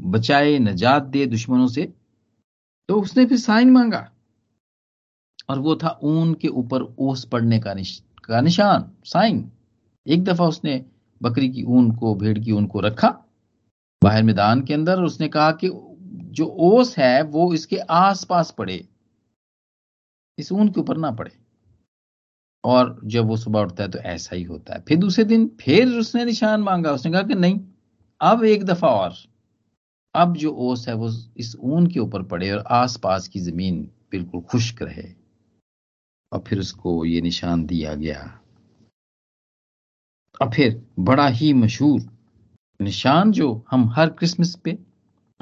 बचाए 0.00 0.58
नजात 0.58 1.02
दे 1.04 1.24
दुश्मनों 1.26 1.66
से 1.68 1.92
तो 2.88 3.00
उसने 3.00 3.24
फिर 3.26 3.38
साइन 3.38 3.70
मांगा। 3.70 4.08
और 5.50 5.58
वो 5.58 5.74
था 5.76 5.98
ऊन 6.02 6.32
के 6.34 6.48
ऊपर 6.48 6.82
ओस 6.82 7.24
पड़ने 7.24 7.58
का, 7.60 7.74
निश, 7.74 8.02
का 8.24 8.40
निशान 8.40 8.90
साइन। 9.04 9.50
एक 10.06 10.24
दफ़ा 10.24 10.46
उसने 10.46 10.84
बकरी 11.20 11.48
की 11.48 11.62
ऊन 11.62 11.90
को 11.92 12.14
भेड़ 12.14 12.38
की 12.38 12.52
ऊन 12.52 12.66
को 12.66 12.80
रखा 12.80 13.08
बाहर 14.02 14.22
मैदान 14.22 14.62
के 14.62 14.74
अंदर 14.74 15.00
उसने 15.00 15.28
कहा 15.28 15.50
कि 15.54 15.70
जो 16.36 16.46
ओस 16.46 16.96
है 16.98 17.22
वो 17.24 17.52
इसके 17.54 17.76
आसपास 17.78 18.54
पड़े। 18.58 18.84
इस 20.38 20.52
ऊन 20.52 20.68
के 20.68 20.80
ऊपर 20.80 20.96
ना 20.96 21.10
पड़े। 21.10 21.38
और 22.64 23.00
जब 23.04 23.26
वो 23.26 23.36
सुबह 23.36 23.60
उठता 23.60 23.84
है 23.84 23.90
तो 23.90 23.98
ऐसा 23.98 24.36
ही 24.36 24.42
होता 24.42 24.74
है। 24.74 24.80
फिर 24.88 24.98
दूसरे 24.98 25.24
दिन 25.24 25.56
फिर 25.60 25.88
उसने 25.88 26.24
निशान 26.24 26.60
मांगा। 26.60 26.92
उसने 26.92 27.12
कहा 27.12 27.22
कि 27.22 27.34
नहीं, 27.34 27.60
अब 28.20 28.44
एक 28.44 28.64
दफ़ा 28.64 28.88
और। 28.88 29.14
अब 30.14 30.36
जो 30.36 30.50
ओस 30.50 30.88
है 30.88 30.94
वो 30.94 31.10
इस 31.36 31.56
ऊन 31.60 31.86
के 31.86 32.00
ऊपर 32.00 32.22
पड़े 32.22 32.50
और 32.50 32.58
आसपास 32.58 33.28
की 33.28 33.40
ज़मीन 33.40 33.90
बिल्कुल 34.10 34.40
खुश्क 34.40 34.82
रहे। 34.82 35.14
और 36.32 36.44
फिर 36.46 36.58
उसको 36.58 37.04
ये 37.04 37.20
निशान 37.20 37.66
दिया 37.66 37.94
गया। 37.94 38.40
और 40.42 40.50
फिर 40.54 40.86
बड़ा 40.98 41.28
ही 41.28 41.52
मशहूर 41.52 42.00
निशान 42.82 43.32
जो 43.32 43.64
हम 43.70 43.88
हर 43.88 44.10
क्रिसमस 44.10 44.56
पे, 44.56 44.78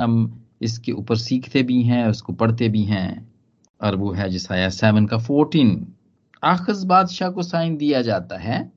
हम 0.01 0.45
इसके 0.63 0.93
ऊपर 0.93 1.17
सीखते 1.17 1.63
भी 1.63 1.83
हैं, 1.83 2.09
उसको 2.09 2.33
पढ़ते 2.33 2.69
भी 2.69 2.85
हैं। 2.85 3.34
और 3.85 3.97
वो 3.97 4.13
है 4.13 4.29
जिसाया 4.31 4.69
सेवन 4.69 5.07
का 5.07 5.19
फोर्टीन 5.19 5.95
आखज 6.45 6.85
बादशाह 6.85 7.31
को 7.31 7.43
साइन 7.43 7.77
दिया 7.77 8.03
जाता 8.03 8.39
है 8.39 8.73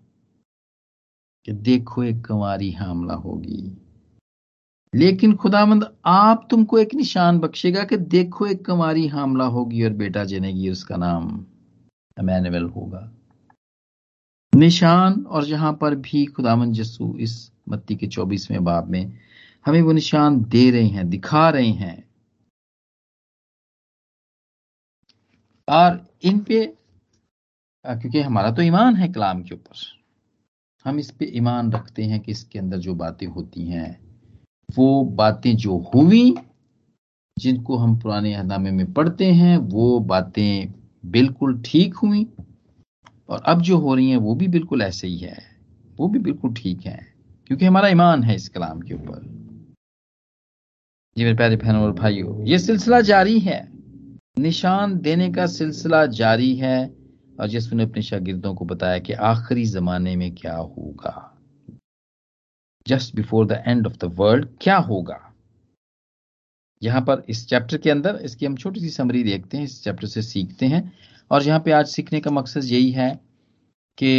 कि 1.45 1.51
देखो 1.51 2.03
एक 2.03 2.27
कुंवारी 2.27 2.71
हमला 2.71 3.13
होगी। 3.13 3.77
लेकिन 4.95 5.35
खुदामंद 5.35 5.95
आप 6.05 6.47
तुमको 6.51 6.77
एक 6.77 6.93
निशान 6.95 7.39
बख्शेगा 7.39 7.83
कि 7.83 7.97
देखो 7.97 8.45
एक 8.45 8.65
कुंवारी 8.65 9.07
हमला 9.07 9.45
होगी 9.45 9.83
और 9.83 9.93
बेटा 9.93 10.23
जनेगी 10.23 10.69
उसका 10.69 10.95
नाम 10.95 11.45
अमैनुअल 12.17 12.63
होगा। 12.63 13.11
निशान, 14.55 15.21
और 15.21 15.45
जहाँ 15.45 15.73
पर 15.73 15.95
भी 15.95 16.25
खुदामंद 16.25 16.73
जस्सू 16.73 17.17
इस 17.19 17.51
मत्ती 17.69 17.95
के 17.95 18.07
चौबीसवें 18.07 18.63
बाब 18.63 18.89
में 18.89 19.19
हमें 19.65 19.81
वो 19.81 19.91
निशान 19.91 20.43
दे 20.43 20.71
रहे 20.71 20.87
हैं, 20.87 21.09
दिखा 21.09 21.49
रहे 21.49 21.67
हैं 21.67 22.06
और 25.67 26.05
इन 26.24 26.39
पे 26.39 26.65
क्योंकि 27.86 28.21
हमारा 28.21 28.51
तो 28.51 28.62
ईमान 28.62 28.95
है 28.95 29.07
कलाम 29.07 29.41
के 29.43 29.55
ऊपर। 29.55 29.75
हम 30.86 31.00
इस 31.00 31.12
पे 31.12 31.25
ईमान 31.25 31.71
रखते 31.71 32.03
हैं 32.03 32.19
कि 32.19 32.31
इसके 32.31 32.59
अंदर 32.59 32.77
जो 32.77 32.93
बातें 32.95 33.25
होती 33.27 33.65
हैं, 33.67 34.00
वो 34.69 35.03
बातें 35.03 35.55
जो 35.55 35.77
हुई, 35.93 36.36
जिनको 37.38 37.77
हम 37.77 37.97
पुराने 38.00 38.33
अहनामे 38.33 38.71
में 38.71 38.93
पढ़ते 38.93 39.31
हैं, 39.31 39.57
वो 39.57 40.00
बातें 40.00 40.74
बिल्कुल 41.05 41.62
ठीक 41.65 41.95
हुई, 41.95 42.25
और 43.29 43.43
अब 43.45 43.62
जो 43.62 43.77
हो 43.77 43.95
रही 43.95 44.09
हैं, 44.09 44.17
वो 44.17 44.36
भी 44.36 44.47
बिल्कुल 44.47 44.81
ऐसे 44.81 45.07
ही 45.07 45.17
है। 45.17 45.38
वो 45.97 46.07
भी 46.07 46.19
बिल्कुल 46.19 46.53
ठीक 46.53 46.86
है, 46.86 47.00
क्योंकि 47.47 47.65
हमारा 47.65 47.88
ईमान 47.88 48.24
है 48.24 48.36
इस 48.36 48.50
कलाम 48.50 48.81
के 48.81 48.93
ऊपर। 48.93 49.21
जी 51.15 51.24
मेरे 51.24 51.36
प्यारे 51.36 51.55
बहनों 51.55 51.83
और 51.83 51.91
भाइयों, 51.93 52.45
ये 52.45 52.59
सिलसिला 52.59 53.01
जारी 53.01 53.39
है। 53.39 53.76
निशान 54.39 54.98
देने 55.00 55.32
का 55.32 55.46
सिलसिला 55.46 56.06
जारी 56.06 56.56
है 56.56 56.96
और 57.39 57.48
जिसने 57.48 57.84
अपने 57.84 58.01
शागिर्दों 58.01 58.56
को 58.56 58.65
बताया 58.65 59.00
कि 59.00 59.13
आखिरी 59.13 59.65
जमाने 59.65 60.15
में 60.15 60.36
क्या 60.36 60.56
होगा। 60.56 61.34
Just 62.88 63.15
before 63.15 63.48
the 63.48 63.63
end 63.67 63.88
of 63.88 63.98
the 63.98 64.03
world 64.03 64.48
क्या 64.62 64.77
होगा? 64.77 65.20
यहाँ 66.84 67.01
पर 67.01 67.24
इस 67.29 67.48
चैप्टर 67.50 67.77
के 67.77 67.89
अंदर 67.89 68.15
इसकी 68.15 68.46
हम 68.46 68.56
छोटी 68.56 68.79
सी 68.79 68.89
समरी 68.89 69.24
देखते 69.24 69.58
हैं, 69.58 69.63
इस 69.63 69.84
चैप्टर 69.84 70.08
से 70.08 70.22
सीखते 70.22 70.65
हैं। 70.65 70.94
और 71.32 71.44
यहाँ 71.44 71.60
पे 71.60 71.72
आज 71.72 71.88
सीखने 71.88 72.20
का 72.20 72.32
मकसद 72.32 72.63
यही 72.63 72.91
है 72.91 73.20
कि 73.98 74.12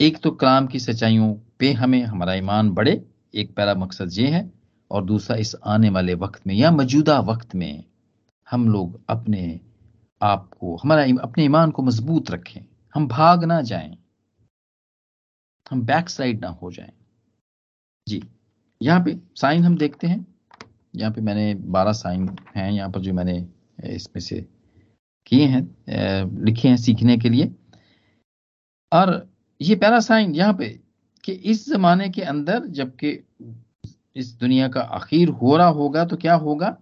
एक 0.00 0.18
तो 0.18 0.30
कलाम 0.30 0.66
की 0.66 0.78
सच्चाइयों 0.78 1.34
पे 1.58 1.72
हमें, 1.72 2.02
हमारा 2.02 2.34
ईमान 2.34 2.70
बढ़े, 2.70 3.04
एक 3.34 3.54
पहला 3.54 3.74
मकसद 3.74 4.10
ये 4.12 4.26
है, 4.26 4.52
और 4.90 5.04
दूसरा 5.04 5.36
इस 5.36 5.56
आने 5.64 5.90
वाले 5.90 6.14
वक्त 6.14 6.46
में 6.46 6.54
या 6.54 6.70
मौजूदा 6.70 7.20
वक्त 7.20 7.54
में 7.54 7.84
हम 8.50 8.68
लोग 8.68 9.00
अपने 9.10 9.60
आप 10.20 10.48
को, 10.60 10.76
हमारा 10.76 11.02
अपने 11.22 11.44
ईमान 11.44 11.70
को 11.70 11.82
मज़बूत 11.82 12.30
रखें। 12.30 12.60
हम 12.94 13.06
भाग 13.08 13.44
ना 13.44 13.60
जाएँ। 13.62 13.96
हम 15.66 15.82
बैक 15.86 16.08
साइड 16.08 16.40
ना 16.40 16.48
हो 16.62 16.70
जाएँ। 16.72 16.92
जी, 18.06 18.22
यहाँ 18.80 19.02
पे 19.04 19.18
साइन 19.36 19.64
हम 19.64 19.76
देखते 19.76 20.06
हैं। 20.06 20.26
यहाँ 20.94 21.12
पे 21.12 21.20
मैंने 21.20 21.54
बारह 21.54 21.92
साइन 21.92 22.28
हैं, 22.56 22.70
यहाँ 22.72 22.90
पर 22.90 23.00
जो 23.00 23.12
मैंने 23.12 23.36
इसमें 23.86 24.20
से 24.20 24.40
किए 25.26 25.46
हैं 25.46 25.62
लिखे 26.44 26.68
हैं 26.68 26.76
सीखने 26.76 27.16
के 27.18 27.28
लिए। 27.28 27.54
और 28.92 29.28
ये 29.60 29.74
पहला 29.76 30.00
साइन 30.00 30.34
यहाँ 30.34 30.54
पे 30.54 30.68
कि 31.24 31.32
इस 31.32 31.68
जमाने 31.68 32.08
के 32.10 32.22
अंदर 32.22 32.66
जबकि 32.68 33.10
इस 34.16 34.32
दुनिया 34.40 34.68
का 34.68 34.80
आखिर 34.80 35.28
हो 35.28 35.56
रहा 35.56 35.68
होगा 35.68 36.04
तो 36.04 36.16
क्या 36.16 36.34
होगा? 36.34 36.76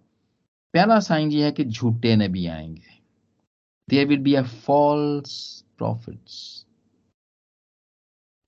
पहला 0.74 0.98
साइन 1.00 1.30
ये 1.32 1.44
है 1.44 1.50
कि 1.52 1.64
झूठे 1.64 2.14
नबी 2.16 2.46
आएँगे। 2.46 2.96
There 3.88 4.06
will 4.06 4.18
be 4.18 4.34
a 4.34 4.42
false 4.42 5.64
prophets 5.78 6.64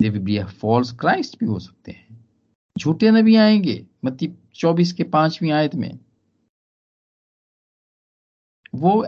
there 0.00 0.10
will 0.10 0.22
be 0.22 0.36
a 0.36 0.44
false 0.46 0.92
Christ 0.92 1.38
भी 1.40 1.46
हो 1.46 1.58
सकते 1.58 1.92
हैं। 1.92 2.24
झूठे 2.78 3.10
नबी 3.10 3.36
आएँगे 3.36 3.86
मतलब 4.04 4.36
चौबीस 4.54 4.92
के 4.92 5.04
पांचवी 5.04 5.50
आयत 5.50 5.74
में। 5.74 5.98
वो, 8.74 9.00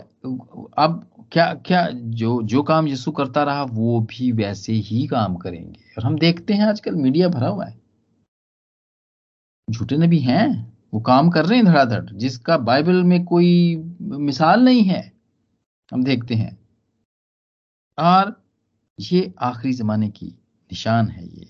अब 0.79 1.29
क्या 1.33 1.53
क्या 1.55 1.89
जो 1.93 2.43
जो 2.43 2.63
काम 2.63 2.89
यीशु 2.89 3.11
करता 3.11 3.43
रहा, 3.43 3.63
वो 3.63 4.01
भी 4.01 4.33
वैसे 4.33 4.73
ही 4.73 5.07
काम 5.07 5.37
करेंगे। 5.37 5.81
और 5.99 6.05
हम 6.05 6.19
देखते 6.19 6.55
हैं 6.55 6.65
आजकल 6.65 6.95
मीडिया 6.95 7.29
भरा 7.29 7.49
हुआ 7.49 7.67
है। 7.67 7.81
झूठे 9.69 9.97
नबी 9.97 10.19
हैं? 10.19 10.72
वो 10.95 11.01
काम 11.01 11.31
कर 11.31 11.47
रहे 11.47 11.57
हैं 11.59 11.67
धड़ाधड़, 11.67 12.11
जिसका 12.11 12.59
बाइबल 12.59 13.03
में 13.03 13.25
कोई 13.25 13.77
मिसाल 14.03 14.61
नहीं 14.61 14.83
है। 14.83 15.13
हम 15.93 16.05
देखते 16.05 16.35
हैं। 16.35 16.69
और 17.99 18.45
ये 19.01 19.35
आखिरी 19.41 19.75
जमाने 19.75 20.11
की 20.11 20.27
निशान 20.73 21.09
है 21.09 21.27
ये। 21.27 21.49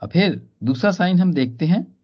अब 0.00 0.10
फिर 0.10 0.50
दूसरा 0.64 0.90
साइन 0.90 1.18
हम 1.18 1.32
देखते 1.32 1.66
हैं। 1.66 1.96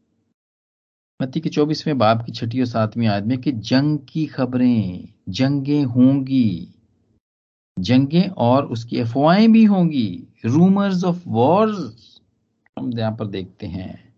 मत्ती 1.23 1.41
के 1.41 1.49
चौबीसवें 1.49 1.99
बाप 1.99 2.23
की 2.27 2.33
छठी 2.33 2.61
और 2.61 2.67
सातवीं 2.67 3.07
आदमी 3.07 3.37
की 3.37 3.53
जंग 3.53 3.99
की 3.99 4.27
खबरें, 4.27 5.15
जंगें 5.29 5.85
होंगी। 5.85 6.75
जंगें 7.79 8.29
और 8.29 8.67
उसकी 8.67 9.01
अफवाहें 9.01 9.53
भी 9.53 9.65
होंगी। 9.65 10.27
रूमर्स 10.45 11.05
ऑफ़ 11.05 11.29
वॉर्स 11.29 12.21
हम 12.79 12.99
यहाँ 12.99 13.17
पर 13.17 13.27
देखते 13.27 13.67
हैं। 13.67 14.10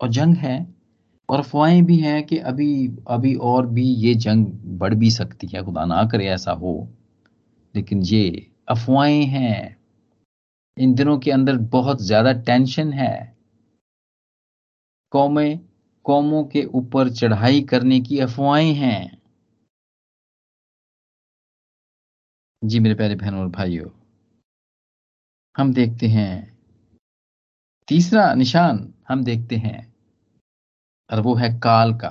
और 0.00 0.08
जंग 0.10 0.36
है, 0.36 0.56
और 1.28 1.38
अफवाहें 1.38 1.84
भी 1.86 1.96
हैं 1.98 2.22
कि 2.26 2.38
अभी 2.40 2.70
अभी 3.08 3.34
और 3.46 3.66
भी 3.68 3.84
ये 3.96 4.14
जंग 4.16 4.46
बढ़ 4.78 4.94
भी 4.94 5.10
सकती 5.10 5.46
है, 5.46 5.62
खुदा 5.64 5.84
ना 5.86 6.04
करे 6.04 6.26
ऐसा 6.28 6.52
हो। 6.54 6.88
लेकिन 7.74 8.02
ये 8.02 8.46
अफवाहें 8.68 9.24
हैं। 9.26 9.76
इन 10.76 10.94
दिनों 10.94 11.18
के 11.18 11.30
अंदर 11.30 11.56
बहुत 11.70 12.02
ज़्यादा 12.02 12.32
टेंशन 12.42 12.92
है। 12.92 13.36
कौमें, 15.12 15.58
कौमों 16.04 16.42
के 16.44 16.64
ऊपर 16.74 17.10
चढ़ाई 17.10 17.60
करने 17.62 18.00
की 18.00 18.18
अफवाहें 18.20 18.74
हैं। 18.74 19.18
जी 22.62 22.78
मेरे 22.80 22.94
प्यारे 22.94 23.14
बहनों 23.14 23.40
और 23.40 23.48
भाइयों, 23.48 23.88
हम 25.56 25.72
देखते 25.72 26.06
हैं। 26.08 26.58
तीसरा 27.88 28.32
निशान 28.34 28.88
हम 29.08 29.24
देखते 29.24 29.56
हैं। 29.56 29.87
और 31.10 31.20
वो 31.20 31.34
है 31.34 31.52
काल 31.58 31.94
का, 31.94 32.08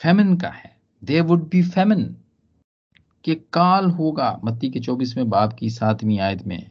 फेमिन 0.00 0.36
का 0.36 0.48
है। 0.48 0.76
दे 1.02 1.20
वुड 1.20 1.48
बी 1.50 1.62
फेमिन 1.64 2.04
कि 3.24 3.34
काल 3.52 3.90
होगा। 3.90 4.38
मत्ती 4.44 4.70
के 4.70 4.80
चौबीसवें 4.80 5.28
बाप 5.30 5.52
की 5.52 5.70
सातवीं 5.70 6.18
आयत 6.20 6.46
में 6.46 6.70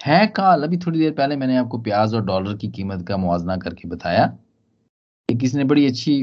है 0.00 0.26
काल। 0.26 0.62
अभी 0.62 0.76
थोड़ी 0.76 0.98
देर 0.98 1.12
पहले 1.12 1.36
मैंने 1.36 1.56
आपको 1.56 1.78
प्याज 1.78 2.14
और 2.14 2.24
डॉलर 2.24 2.56
की 2.56 2.68
कीमत 2.68 3.06
का 3.08 3.16
मुआवजना 3.16 3.56
करके 3.56 3.88
बताया 3.88 4.26
कि 5.28 5.34
किसी 5.38 5.58
ने 5.58 5.64
बड़ी 5.64 5.86
अच्छी 5.86 6.14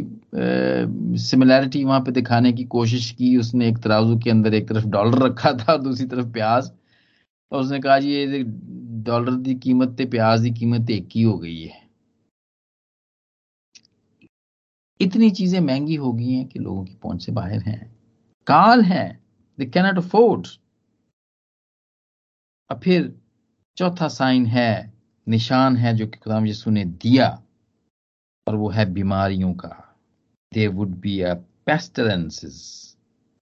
सिमिलैरिटी 1.20 1.84
वहाँ 1.84 2.00
पे 2.00 2.12
दिखाने 2.12 2.52
की 2.54 2.64
कोशिश 2.64 3.10
की। 3.12 3.36
उसने 3.38 3.68
एक 3.70 3.78
तराजू 3.78 4.18
के 4.20 4.30
अंदर 4.30 4.54
एक 4.54 4.68
तरफ़ 4.70 4.86
डॉलर 4.88 5.26
रखा 5.26 5.52
था 5.54 5.74
और 5.74 5.82
दूसरी 5.82 6.08
तरफ़ 6.08 6.28
प्याज। 6.34 6.72
और 7.52 7.62
उसने 7.62 7.80
कहा, 7.80 8.00
जी, 8.00 8.10
ये 8.10 8.44
डॉलर 9.04 9.42
की 9.44 9.56
कीमत 9.56 10.02
प्याज 10.02 10.44
की 10.44 10.52
कीमत 10.52 10.90
एक 10.90 11.10
ही 11.16 11.22
हो 11.22 11.38
गई 11.38 11.62
है। 11.62 11.89
इतनी 15.00 15.30
चीज़ें 15.30 15.60
महँगी 15.60 15.96
हो 15.96 16.14
गई 16.14 16.32
हैं 16.32 16.46
कि 16.48 16.60
लोगों 16.60 16.84
की 16.86 16.96
पहुँच 16.96 17.26
से 17.26 17.32
बाहर 17.32 17.60
हैं। 17.60 17.80
काल 18.48 18.82
है। 18.82 19.20
दे 19.60 19.66
कैनॉट 19.66 19.98
अफोर्ड 19.98 20.48
अब 22.70 22.80
फिर 22.80 23.14
चौथा 23.78 24.08
साइन 24.08 24.46
है, 24.46 24.94
निशान 25.28 25.78
है 25.78 25.94
जो 25.96 26.08
कि 26.08 26.18
खुदाम 26.20 26.46
यीशु 26.46 26.72
ने 26.72 26.84
दिया, 26.86 27.28
और 28.48 28.56
वो 28.56 28.70
है 28.70 28.86
बीमारियों 28.94 29.54
का। 29.54 29.70
दे 30.54 30.68
वुड 30.68 30.90
बी 30.90 31.20
अ 31.22 31.34
पेस्टरेंसेस 31.66 32.58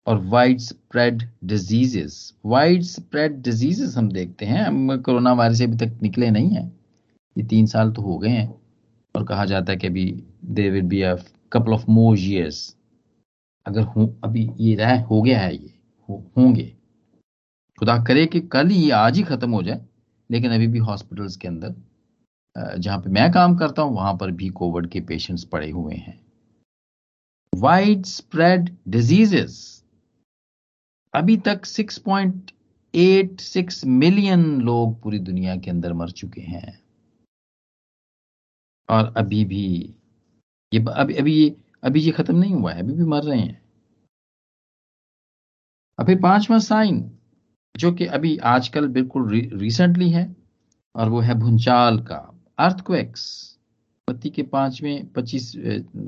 और 0.08 0.18
wide 0.26 0.60
spread 0.60 1.24
diseases 1.44 2.34
wide 2.46 2.84
spread 2.84 3.42
diseases 3.42 3.98
हम 3.98 4.12
देखते 4.12 4.46
हैं। 4.46 4.64
हम 4.64 4.98
कोरोना 4.98 5.34
वायरस 5.34 5.62
अभी 5.62 5.78
तक 5.78 6.00
निकले 6.04 6.30
नहीं 6.32 6.50
है। 6.50 6.66
ये 7.36 7.44
तीन 7.44 7.66
साल 7.66 7.92
तो 7.92 8.02
हो 8.02 8.18
गए 8.18 8.30
हैं। 8.30 8.54
और 9.16 9.24
कहा 9.24 9.46
जाता 9.46 9.72
है 9.72 9.78
कि 9.78 9.88
अभी 9.88 10.06
they 10.46 10.70
will 10.70 10.84
be 10.84 11.02
a 11.02 11.16
couple 11.52 11.74
of 11.74 11.86
more 11.90 12.20
years 12.20 12.78
अगर 13.66 13.82
हो, 13.82 14.16
अभी 14.24 14.50
ये 14.60 14.76
रह, 14.76 15.02
हो 15.02 15.22
गया 15.22 15.40
है 15.40 15.56
ये 15.56 15.74
होंगे। 16.10 16.78
खुदा 17.80 18.04
करे 18.04 18.26
कि 18.26 18.48
कल 18.48 18.68
ही 18.68 18.92
आज 18.92 19.18
ही 19.18 19.24
खत्म 19.24 19.52
हो 19.52 19.64
जाए, 19.64 19.88
लेकिन 20.30 20.52
अभी 20.52 20.68
भी 20.68 20.80
हॉस्पिटल्स 20.80 21.36
के 21.36 21.48
अंदर 21.48 21.76
जहाँ 22.80 23.00
पे 23.00 23.10
मैं 23.10 23.32
काम 23.32 23.58
करता 23.58 23.82
हूँ, 23.82 23.96
वहाँ 23.96 24.18
पर 24.18 24.32
भी 24.32 24.50
कोविड 24.50 24.90
के 24.90 25.02
पेशेंट्स 25.02 25.44
पड़े 25.44 25.72
हुए 25.72 25.96
हैं। 25.96 26.28
वाइड 27.54 28.06
स्प्रेड 28.06 28.78
डिजीजेस 28.88 29.84
अभी 31.14 31.38
तक 31.38 31.66
6.86 31.66 33.86
मिलियन 33.86 34.62
लोग 34.62 35.02
पूरी 35.02 35.20
दुनिया 35.20 35.56
के 35.56 35.72
अंदर 35.72 35.94
मर 35.94 36.12
चुके 36.12 36.42
हैं। 36.42 36.84
और 38.90 39.14
अभी 39.18 39.46
भी 39.46 39.96
ये 40.72 40.84
अभी 40.92 41.14
अभी 41.16 41.34
ये 41.34 41.56
अभी 41.84 42.00
ये 42.02 42.12
खत्म 42.12 42.36
नहीं 42.36 42.54
हुआ 42.54 42.72
है, 42.74 42.80
अभी 42.80 42.94
भी 42.94 43.04
मर 43.04 43.24
रहे 43.24 43.40
हैं। 43.40 43.62
अभी 46.00 46.16
पांचवा 46.16 46.58
साइन, 46.60 47.00
जो 47.76 47.92
कि 47.92 48.06
अभी 48.06 48.38
आजकल 48.38 48.88
बिल्कुल 48.88 49.30
रिसेंटली 49.54 50.10
है, 50.10 50.26
और 50.96 51.10
वो 51.10 51.20
है 51.20 51.34
भूंचाल 51.40 52.00
का 52.00 52.18
अर्थक्वेक्स 52.60 53.24
पति 54.08 54.30
के 54.30 54.44
पाँचवें, 54.44 55.08
पच्चीस 55.14 55.52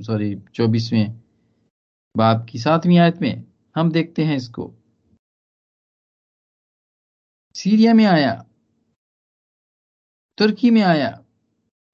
सॉरी 0.06 0.36
चौबीसवें, 0.54 1.20
बाप 2.16 2.46
की 2.50 2.60
सातवीं 2.60 2.98
आयत 3.00 3.22
में, 3.22 3.44
हम 3.75 3.92
देखते 3.92 4.24
हैं 4.24 4.36
इसको। 4.38 4.74
सीरिया 7.56 7.94
में 7.94 8.06
आया, 8.06 8.34
तुर्की 10.38 10.70
में 10.72 10.82
आया, 10.82 11.10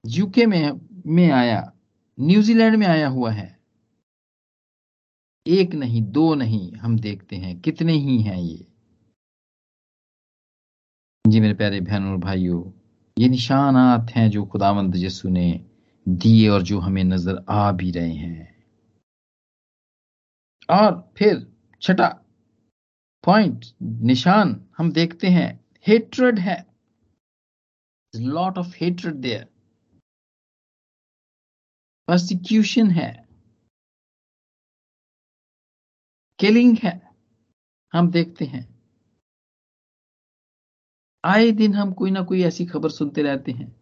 यूके 0.04 0.46
में 0.46 0.80
में 1.06 1.30
आया 1.30 1.72
न्यूजीलैंड 2.20 2.76
में 2.76 2.86
आया 2.86 3.08
हुआ 3.08 3.30
है। 3.30 3.58
एक 5.46 5.74
नहीं, 5.74 6.02
दो 6.02 6.34
नहीं, 6.34 6.72
हम 6.72 6.98
देखते 6.98 7.36
हैं, 7.36 7.60
कितने 7.60 7.92
ही 7.92 8.22
हैं 8.22 8.36
ये। 8.36 8.66
जी 11.28 11.40
मेरे 11.40 11.54
प्यारे 11.54 11.80
बहनों 11.80 12.10
और 12.12 12.16
भाइयों, 12.16 12.72
ये 13.18 13.28
निशानात 13.28 14.10
हैं 14.10 14.30
जो 14.30 14.44
खुदावंद 14.44 14.96
यसु 14.96 15.28
ने 15.28 15.66
दिए 16.08 16.48
और 16.48 16.62
जो 16.62 16.78
हमें 16.78 17.04
नज़र 17.04 17.44
आ 17.48 17.72
भी 17.72 17.90
रहे 17.90 18.14
हैं। 18.14 18.56
और 20.70 21.12
फिर 21.16 21.46
छठा 21.82 22.08
पॉइंट, 23.24 23.64
निशान, 23.82 24.66
हम 24.78 24.92
देखते 24.92 25.26
हैं 25.26 25.64
हेट्रेड 25.86 26.38
है। 26.38 26.66
Lot 28.16 28.58
of 28.58 28.76
hatred 28.80 29.14
there 29.14 29.55
prosecution 32.06 32.90
है। 32.90 33.28
किलिंग 36.38 36.76
है। 36.82 37.10
हम 37.92 38.10
देखते 38.10 38.44
हैं। 38.44 38.82
आए 41.24 41.50
दिन 41.50 41.74
हम 41.74 41.92
कोई 41.92 42.10
ना 42.10 42.22
कोई 42.22 42.42
ऐसी 42.42 42.66
खबर 42.66 42.90
सुनते 42.90 43.22
रहते 43.22 43.52
हैं। 43.52 43.76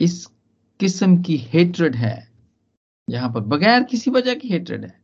इस 0.00 0.26
किस्म 0.80 1.22
की 1.22 1.36
हेट्रेड 1.36 1.96
है। 1.96 2.32
यहाँ 3.10 3.32
पर 3.32 3.40
बगैर 3.40 3.84
किसी 3.84 4.10
वजह 4.10 4.34
की 4.34 4.48
हेट्रेड 4.48 4.84
है। 4.84 5.03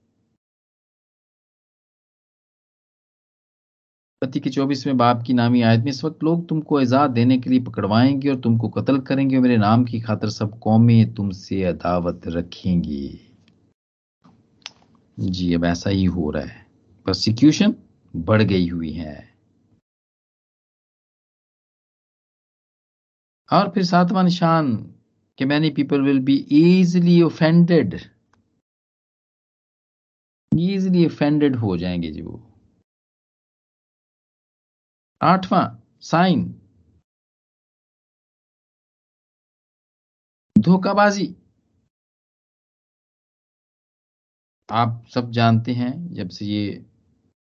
पति 4.23 4.41
के 4.41 4.50
चौबीसवें 4.50 4.97
बाप 4.97 5.23
की 5.27 5.33
नामी 5.35 5.62
आयत 5.62 5.81
में 5.81 5.91
इस 5.91 6.03
वक्त 6.05 6.25
लोग 6.25 6.49
तुमको 6.49 6.79
आज़ाद 6.79 7.11
देने 7.11 7.39
के 7.39 7.50
लिए 7.50 7.61
पकड़वाएँगे 7.61 8.29
और 8.29 8.37
तुमको 8.41 8.69
कत्ल 8.69 8.99
करेंगे 9.00 9.37
और 9.37 9.43
मेरे 9.43 9.57
नाम 9.57 9.85
की 9.85 10.00
खातर 10.00 10.29
सब 10.29 10.59
कौमें 10.59 11.15
तुमसे 11.15 11.62
अदावत 11.65 12.23
रखेंगी। 12.27 13.09
जी, 15.21 15.55
अब 15.55 15.65
ऐसा 15.65 15.91
ही 15.91 16.05
हो 16.05 16.31
रहा 16.31 16.43
है। 16.43 16.67
प्रोसिक्यूशन 17.07 17.75
बढ़ 18.15 18.43
गई 18.43 18.69
हुई 18.69 18.93
है। 18.93 19.17
और 23.53 23.71
फिर 23.71 23.85
सातवां 23.85 24.25
निशान, 24.25 24.77
कि 25.39 25.45
many 25.45 25.71
people 25.71 26.03
will 26.03 26.21
be 26.21 26.37
easily 26.53 27.21
offended 27.23 27.99
easily 30.53 31.07
offended 31.07 31.57
हो 31.57 31.77
जाएँगे 31.77 32.11
जी 32.11 32.23
वो। 32.23 32.50
आठवां 35.21 35.65
साइन। 36.03 36.43
धोखाबाजी। 40.57 41.35
आप 44.69 45.03
सब 45.15 45.31
जानते 45.31 45.73
हैं 45.73 45.93
जब 46.15 46.29
से 46.29 46.47
ये 46.47 46.85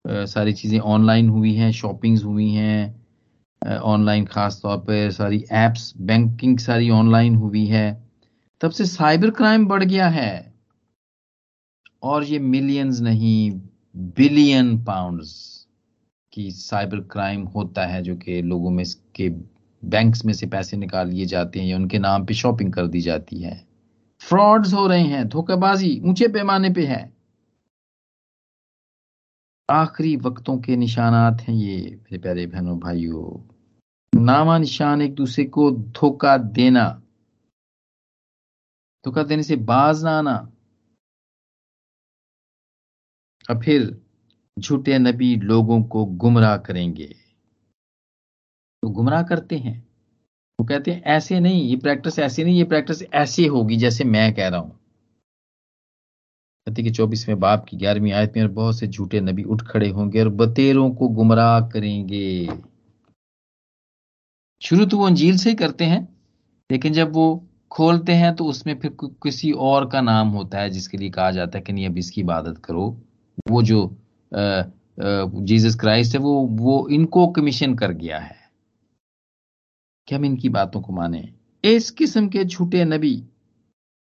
आ, 0.04 0.24
सारी 0.24 0.52
चीज़ें 0.52 0.78
ऑनलाइन 0.78 1.28
हुई 1.28 1.54
हैं 1.54 1.70
शॉपिंग्स 1.72 2.24
हुई 2.24 2.50
हैं 2.50 3.78
ऑनलाइन 3.92 4.24
खास 4.26 4.60
तौर 4.62 4.78
पर 4.78 5.10
सारी 5.10 5.44
एप्स 5.52 5.92
बैंकिंग 6.02 6.58
सारी 6.58 6.90
ऑनलाइन 6.90 7.34
हुई 7.36 7.64
है 7.66 7.86
तब 8.60 8.70
से 8.70 8.86
साइबर 8.86 9.30
क्राइम 9.30 9.66
बढ़ 9.66 9.84
गया 9.84 10.08
है। 10.08 10.54
और 12.02 12.24
ये 12.24 12.38
मिलियंस 12.38 13.00
नहीं 13.00 13.50
बिलियन 14.16 14.76
पाउंड्स। 14.84 15.53
की 16.34 16.50
साइबर 16.50 17.00
क्राइम 17.00 17.42
होता 17.42 17.86
है, 17.86 18.02
जो 18.02 18.16
कि 18.16 18.42
लोगों 18.42 18.70
में 18.70 18.84
के 19.14 19.28
बैंक्स 19.84 20.24
में 20.24 20.32
से 20.32 20.46
पैसे 20.46 20.76
निकाल 20.76 21.08
लिए 21.08 21.26
जाते 21.26 21.60
हैं 21.60 21.66
या 21.66 21.76
उनके 21.76 21.98
नाम 21.98 22.26
पे 22.26 22.34
शॉपिंग 22.34 22.72
कर 22.72 22.86
दी 22.86 23.00
जाती 23.00 23.38
है। 23.38 23.68
फ्रॉड्स 24.20 24.74
हो 24.74 24.86
रहे 24.86 25.02
हैं, 25.02 25.28
धोखेबाजी 25.28 26.00
ऊँचे 26.00 26.28
पैमाने 26.28 26.70
पे 26.70 26.86
है। 26.86 27.14
आखिरी 29.70 30.16
वक्तों 30.16 30.58
के 30.58 30.76
निशानात 30.76 31.40
हैं 31.40 31.54
ये, 31.54 31.90
मेरे 31.90 32.18
प्यारे 32.18 32.46
बहनों, 32.46 32.78
भाइयों। 32.78 33.54
नामा 34.22 34.58
निशान 34.58 35.02
एक 35.02 35.14
दूसरे 35.14 35.44
को 35.44 35.70
धोखा 35.70 36.36
देना। 36.36 37.02
धोखा 39.04 39.22
देने 39.22 39.42
से 39.42 39.56
बाज 39.56 40.04
ना 40.04 40.18
आना। 40.18 40.52
और 43.50 43.62
फिर 43.62 44.03
झूठे 44.56 44.98
नबी 44.98 45.34
लोगों 45.36 45.82
को 45.82 46.04
गुमराह 46.04 46.56
करेंगे। 46.56 47.06
तो 48.82 48.88
गुमराह 48.88 49.22
करते 49.22 49.56
हैं। 49.56 49.78
वो 50.58 50.66
कहते 50.66 50.90
हैं, 50.90 51.02
ऐसे 51.02 51.40
नहीं, 51.40 51.62
ये 51.62 51.76
प्रैक्टिस 51.76 52.18
ऐसे 52.18 52.44
नहीं, 52.44 52.56
ये 52.58 52.64
प्रैक्टिस 52.64 53.02
ऐसे 53.02 53.46
होगी 53.46 53.76
जैसे 53.76 54.04
मैं 54.04 54.32
कह 54.34 54.48
रहा 54.48 54.60
हूँ। 54.60 54.78
के 56.66 56.90
चौबीसवें 56.90 57.38
बाप 57.40 57.64
की 57.64 57.76
ग्यारहवीं 57.76 58.12
आयत 58.12 58.32
में, 58.36 58.42
और 58.42 58.50
बहुत 58.50 58.78
से 58.78 58.86
झूठे 58.86 59.20
नबी 59.20 59.42
उठ 59.44 59.62
खड़े 59.62 59.88
होंगे 59.88 60.20
और 60.20 60.28
बतेरों 60.28 60.90
को 60.90 61.08
गुमराह 61.08 61.60
करेंगे। 61.68 62.48
शुरू 64.62 64.84
तो 64.86 64.98
वो 64.98 65.06
अंजील 65.06 65.36
से 65.36 65.50
ही 65.50 65.56
करते 65.56 65.84
हैं, 65.84 66.08
लेकिन 66.70 66.92
जब 66.92 67.12
वो 67.12 67.26
खोलते 67.70 68.12
हैं 68.12 68.34
तो 68.34 68.44
उसमें 68.44 68.78
फिर 68.80 68.96
किसी 69.02 69.52
और 69.52 69.88
का 69.90 70.00
नाम 70.00 70.28
होता 70.28 70.60
है, 70.60 70.70
जिसके 70.70 70.98
लिए 70.98 71.10
कहा 71.10 71.30
जाता 71.30 71.58
है 71.58 71.64
कि 71.64 71.72
नहीं, 71.72 71.86
अब 71.86 71.98
इसकी 71.98 72.20
इबादत 72.20 72.58
करो। 72.58 72.88
वो 73.50 73.62
जो 73.62 73.84
जीसस 75.44 75.76
क्राइस्ट 75.80 76.14
है, 76.14 76.20
वो 76.20 76.46
वो 76.46 76.88
इनको 76.88 77.26
कमीशन 77.26 77.74
कर 77.74 77.92
गया 77.92 78.18
है। 78.18 78.36
कि 80.08 80.14
हम 80.14 80.24
इनकी 80.24 80.48
बातों 80.48 80.80
को 80.80 80.92
माने? 80.92 81.34
इस 81.64 81.90
किस्म 81.90 82.28
के 82.28 82.44
झूठे 82.44 82.84
नबी, 82.84 83.28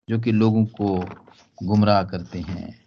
जो 0.10 0.20
कि 0.20 0.32
लोगों 0.32 0.66
को 0.66 1.06
गुमराह 1.64 2.04
करते 2.04 2.40
हैं। 2.40 2.86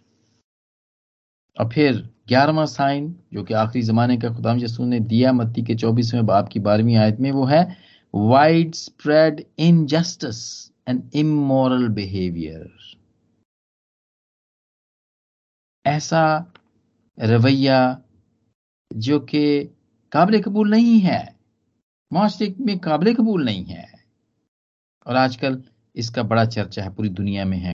और 1.59 1.69
फिर 1.69 2.09
ग्यारहवा 2.27 2.65
साइन, 2.65 3.19
जो 3.33 3.43
कि 3.43 3.53
आखिरी 3.53 3.83
जमाने 3.83 4.17
का 4.17 4.29
खुदाम 4.29 4.57
यसू 4.57 4.85
ने 4.85 4.99
दिया, 4.99 5.33
मत्ती 5.33 5.63
के 5.63 5.75
चौबीसवें 5.75 6.25
बाप 6.25 6.49
की 6.49 6.59
बारहवीं 6.59 6.95
आयत 6.95 7.17
में, 7.19 7.31
वो 7.31 7.45
है 7.45 7.77
wide 8.15 8.75
spread 8.75 9.45
injustice 9.59 10.71
and 10.87 11.09
immoral 11.15 11.87
behaviour 11.87 12.73
ऐसा 15.85 16.53
रवैया, 17.19 18.01
जो 18.93 19.19
कि 19.19 19.63
काबिल 20.11 20.41
कबूल 20.41 20.69
नहीं 20.69 20.99
है। 20.99 21.39
माशरे 22.13 22.55
में 22.59 22.79
काबिल 22.79 23.15
कबूल 23.15 23.45
नहीं 23.45 23.65
है। 23.65 24.05
और 25.07 25.15
आजकल 25.15 25.63
इसका 25.95 26.23
बड़ा 26.23 26.45
चर्चा 26.45 26.83
है, 26.83 26.93
पूरी 26.93 27.09
दुनिया 27.09 27.45
में 27.45 27.57
है। 27.57 27.73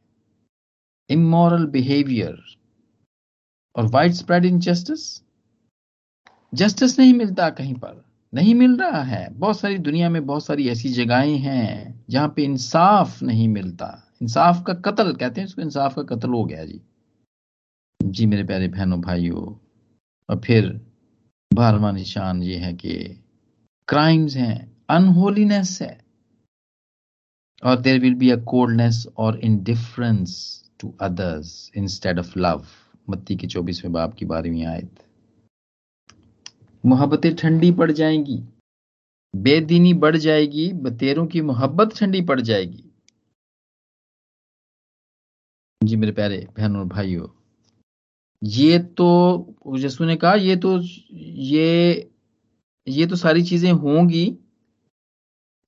इमोरल 1.10 1.66
बिहेवियर 1.66 2.44
और 3.76 3.86
वाइड 3.86 4.12
स्प्रेड 4.12 4.46
इनजस्टिस 4.46 5.22
जस्टिस 6.54 7.00
नहीं 7.00 7.14
मिलता 7.14 7.50
कहीं 7.50 7.74
पर। 7.74 8.06
नहीं 8.34 8.56
मिल 8.56 8.78
रहा 8.78 9.04
है। 9.04 9.34
बहुत 9.34 9.60
सारी 9.60 9.78
दुनिया 9.78 10.10
में 10.10 10.26
बहुत 10.26 10.46
सारी 10.46 10.70
ऐसी 10.70 10.90
जगहें 10.90 11.38
हैं, 11.38 12.06
जहाँ 12.10 12.34
पे 12.36 12.44
इंसाफ 12.44 13.24
नहीं 13.24 13.48
मिलता। 13.48 14.14
इंसाफ 14.22 14.64
का 14.68 14.74
कत्ल, 14.74 15.14
कहते 15.14 15.42
हैं 15.42 15.48
इसको, 15.48 15.62
इंसाफ 15.62 15.96
का 15.96 16.04
कत्ल 16.04 16.30
हो 16.30 16.46
गया 16.46 16.66
जी। 16.66 16.82
जी 18.00 18.26
मेरे 18.26 18.44
प्यारे 18.44 18.68
बहनों, 18.68 19.00
भाइयों, 19.02 19.42
और 20.30 20.40
फिर 20.40 20.68
बारहवा 21.52 21.92
निशान 21.92 22.42
ये 22.44 22.58
है 22.58 22.74
कि 22.74 22.94
क्राइम्स 23.88 24.36
हैं 24.36 24.56
अनहोलीनेस 24.90 25.78
है, 25.82 26.00
और 27.64 27.80
there 27.82 28.00
will 28.00 28.14
be 28.16 28.30
a 28.30 28.36
coldness 28.44 29.06
और 29.18 29.40
indifference 29.40 30.32
to 30.80 30.94
others 31.02 31.72
instead 31.78 32.20
of 32.20 32.38
love 32.40 32.66
मत्ती 33.10 33.36
के 33.36 33.48
चौबीसवें 33.48 33.92
बाप 33.94 34.14
की 34.14 34.26
बारहवीं 34.26 34.66
आयत। 34.66 35.04
मोहब्बतें 36.84 37.36
ठंडी 37.36 37.72
पड़ 37.72 37.92
जाएँगी, 37.92 38.38
बेदीनी 39.34 39.94
बढ़ 39.96 40.18
जाएगी, 40.18 40.72
बतेरों 40.74 41.28
की 41.28 41.42
मोहब्बत 41.42 41.98
ठंडी 41.98 42.22
पड़ 42.22 42.40
जाएगी। 42.42 42.84
जी 45.82 45.96
मेरे 45.96 46.12
प्यारे 46.12 46.48
बहनों 46.58 46.80
और 46.82 46.88
भाइयों 46.88 47.28
ये 48.44 48.80
तो 48.80 49.56
जसू 49.78 50.06
ने 50.06 50.16
कहा, 50.16 50.34
ये 50.34 50.56
तो 50.56 50.80
ये 51.14 52.10
ये 52.88 53.06
तो 53.06 53.16
सारी 53.16 53.44
चीज़ें 53.44 53.72
होंगी, 53.72 54.38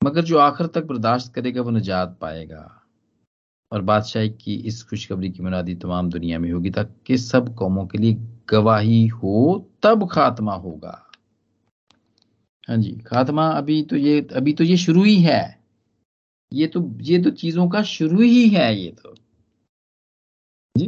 मगर 0.03 0.21
जो 0.21 0.37
आखिर 0.37 0.67
तक 0.67 0.83
बर्दाश्त 0.83 1.33
करेगा, 1.33 1.61
वो 1.61 1.69
निजात 1.69 2.17
पाएगा। 2.21 2.77
और 3.71 3.81
बादशाह 3.81 4.27
की 4.27 4.55
इस 4.55 4.83
खुशखबरी 4.83 5.29
की 5.31 5.43
मुनादी 5.43 5.75
तमाम 5.75 6.09
दुनिया 6.09 6.39
में 6.39 6.51
होगी, 6.51 6.69
ताकि 6.69 7.17
सब 7.17 7.55
कौमों 7.55 7.85
के 7.87 7.97
लिए 7.97 8.13
गवाही 8.49 9.07
हो, 9.07 9.69
तब 9.83 10.07
खात्मा 10.11 10.53
होगा। 10.53 11.09
हाँ 12.69 12.77
जी, 12.77 12.91
खात्मा 12.91 13.47
अभी 13.47 13.81
तो 13.83 13.95
ये, 13.95 14.27
अभी 14.35 14.53
तो 14.53 14.63
ये 14.63 14.77
शुरू 14.77 15.03
ही 15.03 15.15
है। 15.17 15.61
ये 16.53 16.67
तो 16.67 16.97
ये 17.01 17.21
तो 17.21 17.29
चीज़ों 17.29 17.69
का 17.69 17.83
शुरू 17.83 18.21
ही 18.21 18.47
है, 18.49 18.75
ये 18.75 18.91
तो। 18.91 19.15
जी? 20.77 20.87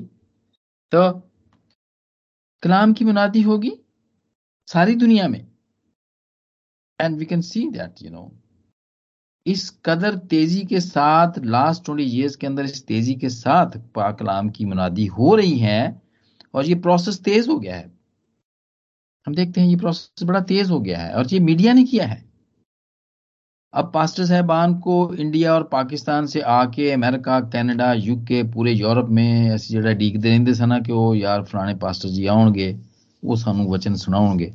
तो 0.91 1.32
कलाम 2.63 2.93
की 2.93 3.05
मुनादी 3.05 3.41
होगी 3.41 3.71
सारी 4.67 4.95
दुनिया 4.95 5.27
में। 5.27 5.45
And 6.99 7.17
we 7.17 7.25
can 7.25 7.41
see 7.41 7.67
that 7.69 8.01
you 8.01 8.11
know 8.11 8.31
इस 9.45 9.69
कदर 9.85 10.15
तेज़ी 10.27 10.61
के 10.65 10.79
साथ 10.79 11.39
लास्ट 11.45 11.83
ट्वेंटी 11.85 12.03
ईयर्स 12.03 12.35
के 12.35 12.47
अंदर 12.47 12.65
इस 12.65 12.85
तेज़ी 12.87 13.15
के 13.15 13.29
साथ 13.29 13.77
पाकलाम 13.95 14.49
की 14.49 14.65
मुनादी 14.65 15.05
हो 15.05 15.35
रही 15.35 15.57
है 15.59 16.01
और 16.53 16.65
ये 16.65 16.75
प्रोसेस 16.75 17.21
तेज 17.21 17.47
हो 17.47 17.57
गया 17.59 17.75
है। 17.75 17.91
हम 19.27 19.35
देखते 19.35 19.61
हैं 19.61 19.67
ये 19.67 19.75
प्रोसेस 19.75 20.23
बड़ा 20.23 20.41
तेज 20.41 20.69
हो 20.69 20.79
गया 20.79 20.99
है 20.99 21.13
और 21.13 21.27
ये 21.27 21.39
मीडिया 21.39 21.73
ने 21.73 21.83
किया 21.83 22.05
है। 22.07 22.32
अब 23.74 23.90
पास्टर 23.94 24.24
साहबान 24.24 24.74
को 24.80 24.94
इंडिया 25.14 25.54
और 25.54 25.62
पाकिस्तान 25.72 26.26
से 26.26 26.40
आके 26.52 26.90
अमेरिका 26.92 27.40
कनाडा 27.50 27.92
यूके 27.94 28.42
पूरे 28.52 28.72
यूरोप 28.72 29.08
में 29.10 29.54
ਅਸੀਂ 29.54 29.74
ਜਿਹੜਾ 29.74 29.92
ਡੀਕਦੇ 29.94 30.28
ਰਹਿੰਦੇ 30.28 30.52
ਸਨ 30.54 30.82
ਕਿ 30.82 30.92
ਉਹ 30.92 31.14
ਯਾਰ 31.16 31.42
ਫਲਾਣੇ 31.44 31.74
ਪਾਸਟਰ 31.76 32.08
जी 32.10 32.28
ਆਉਣਗੇ 32.28 32.76
वो 33.22 33.36
सानू 33.36 33.64
वचन 33.68 33.94
सुनाओगे 33.96 34.46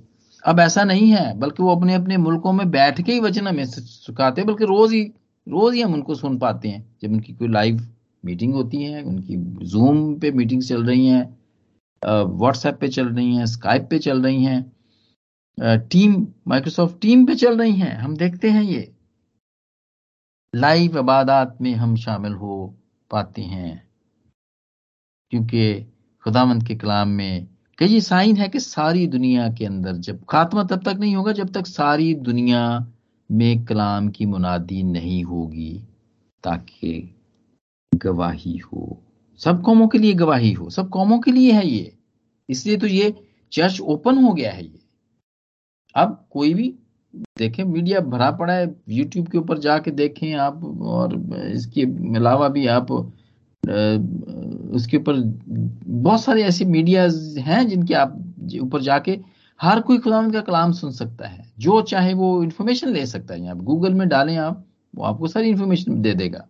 अब 0.44 0.60
ऐसा 0.60 0.84
नहीं 0.84 1.08
है 1.10 1.24
बल्कि 1.40 1.64
वो 1.64 1.72
अपने 1.72 1.94
अपने 1.94 2.18
मुल्कों 2.18 2.52
में 2.54 2.70
बैठ 2.72 3.02
के 3.02 3.14
ही 3.14 3.20
वचन 3.20 3.48
हमें 3.48 3.66
सुखाते 3.66 4.42
हैं 4.42 4.48
बल्कि 4.48 4.66
रोज 4.66 4.94
ही 4.94 5.02
रोज 5.48 5.74
ही 5.74 5.82
हम 5.82 5.94
उनको 5.94 6.16
सुन 6.16 6.38
पाते 6.40 6.70
हैं 6.70 6.80
जब 7.02 7.12
उनकी 7.12 7.34
कोई 7.34 7.48
लाइव 7.50 7.82
मीटिंग 8.24 8.54
होती 8.54 8.82
है 8.84 9.04
उनकी 9.04 9.38
जूम 9.68 10.00
पे 10.22 10.32
मीटिंग 10.34 10.62
चल 10.64 10.86
रही 10.86 11.06
हैं 11.08 11.24
व्हाट्सएप 12.36 12.78
पे 12.80 12.88
चल 12.90 13.10
रही 13.10 13.36
हैं 13.36 13.46
स्काइप 13.48 13.88
पे 13.90 14.00
चल 14.00 14.22
रही 14.22 14.44
हैं 14.46 15.78
टीम 15.90 16.16
माइक्रोसॉफ्ट 16.48 17.00
टीम 17.02 17.26
पे 17.26 17.36
चल 17.36 17.58
रही 17.58 17.76
हैं 17.78 17.96
हम 17.98 18.16
देखते 18.18 18.50
हैं 18.50 18.64
ये 18.66 18.82
लाइव 20.55 20.99
इबादत 20.99 21.59
में 21.61 21.75
हम 21.75 21.97
शामिल 21.97 22.33
हो 22.33 22.75
पाते 23.11 23.43
हैं। 23.43 23.89
क्योंकि 25.31 25.83
खुदामंद 26.25 26.67
के 26.67 26.75
कलाम 26.75 27.09
में 27.09 27.49
कई 27.79 28.01
साइन 28.01 28.37
है 28.37 28.49
कि 28.49 28.61
सारी 28.61 29.07
दुनिया 29.07 29.53
के 29.53 29.65
अंदर 29.65 29.93
जब 29.93 30.25
खात्मा 30.25 30.65
तब 30.65 30.83
तक 30.83 30.97
नहीं 31.01 31.17
होगा 31.17 31.33
जब 31.33 31.53
तक 31.53 31.67
सारी 31.67 32.15
दुनिया 32.15 32.93
में 33.33 33.65
कलाम 33.65 34.09
की 34.09 34.27
मुनादी 34.27 34.83
नहीं 34.83 35.25
होगी, 35.25 35.89
ताकि 36.45 37.21
गवाही 37.95 38.57
हो। 38.57 39.03
सब 39.39 39.63
कौमों 39.63 39.89
के 39.89 39.99
लिए 39.99 40.13
गवाही 40.13 40.53
हो, 40.53 40.71
सब 40.71 40.89
कौमों 40.89 41.21
के 41.21 41.31
लिए 41.31 41.53
है 41.53 41.67
ये। 41.67 41.99
इसलिए 42.49 42.77
तो 42.77 42.87
ये 42.87 43.27
चर्च 43.53 43.81
ओपन 43.81 44.19
हो 44.19 44.33
गया 44.33 44.53
है 44.53 44.65
ये। 44.65 44.81
अब 45.95 46.29
कोई 46.31 46.55
भी 46.55 46.79
देखें, 47.39 47.63
मीडिया 47.65 48.01
भरा 48.03 48.31
पड़ा 48.33 48.53
है। 48.53 48.75
यूट्यूब 48.91 49.29
के 49.29 49.39
ऊपर 49.39 49.59
जाके 49.59 49.91
देखें 49.93 50.33
आप 50.37 50.65
और 50.65 51.15
इसके 51.47 51.83
अलावा 52.17 52.49
भी 52.49 52.67
आप 52.69 52.91
उसके 54.75 54.97
ऊपर 54.97 55.15
बहुत 55.17 56.21
सारे 56.23 56.43
ऐसे 56.43 56.65
मीडिया 56.67 57.03
हैं 57.43 57.67
जिनके 57.69 57.95
आप 57.95 58.17
ऊपर 58.63 58.81
जाके 58.83 59.19
हर 59.61 59.81
कोई 59.81 59.99
खुदा 59.99 60.21
का 60.31 60.41
कलाम 60.41 60.73
सुन 60.73 60.91
सकता 60.93 61.29
है। 61.29 61.53
जो 61.59 61.81
चाहे 61.83 62.13
वो 62.15 62.43
इंफॉर्मेशन 62.43 62.89
ले 62.89 63.05
सकता 63.07 63.35
है। 63.35 63.49
आप 63.51 63.63
गूगल 63.65 63.95
में 63.95 64.09
डालें 64.09 64.37
आप, 64.37 64.65
वो 64.95 65.05
आपको 65.05 65.29
सारी 65.29 65.49
इंफॉर्मेशन 65.49 66.01
दे 66.03 66.15
देगा। 66.15 66.47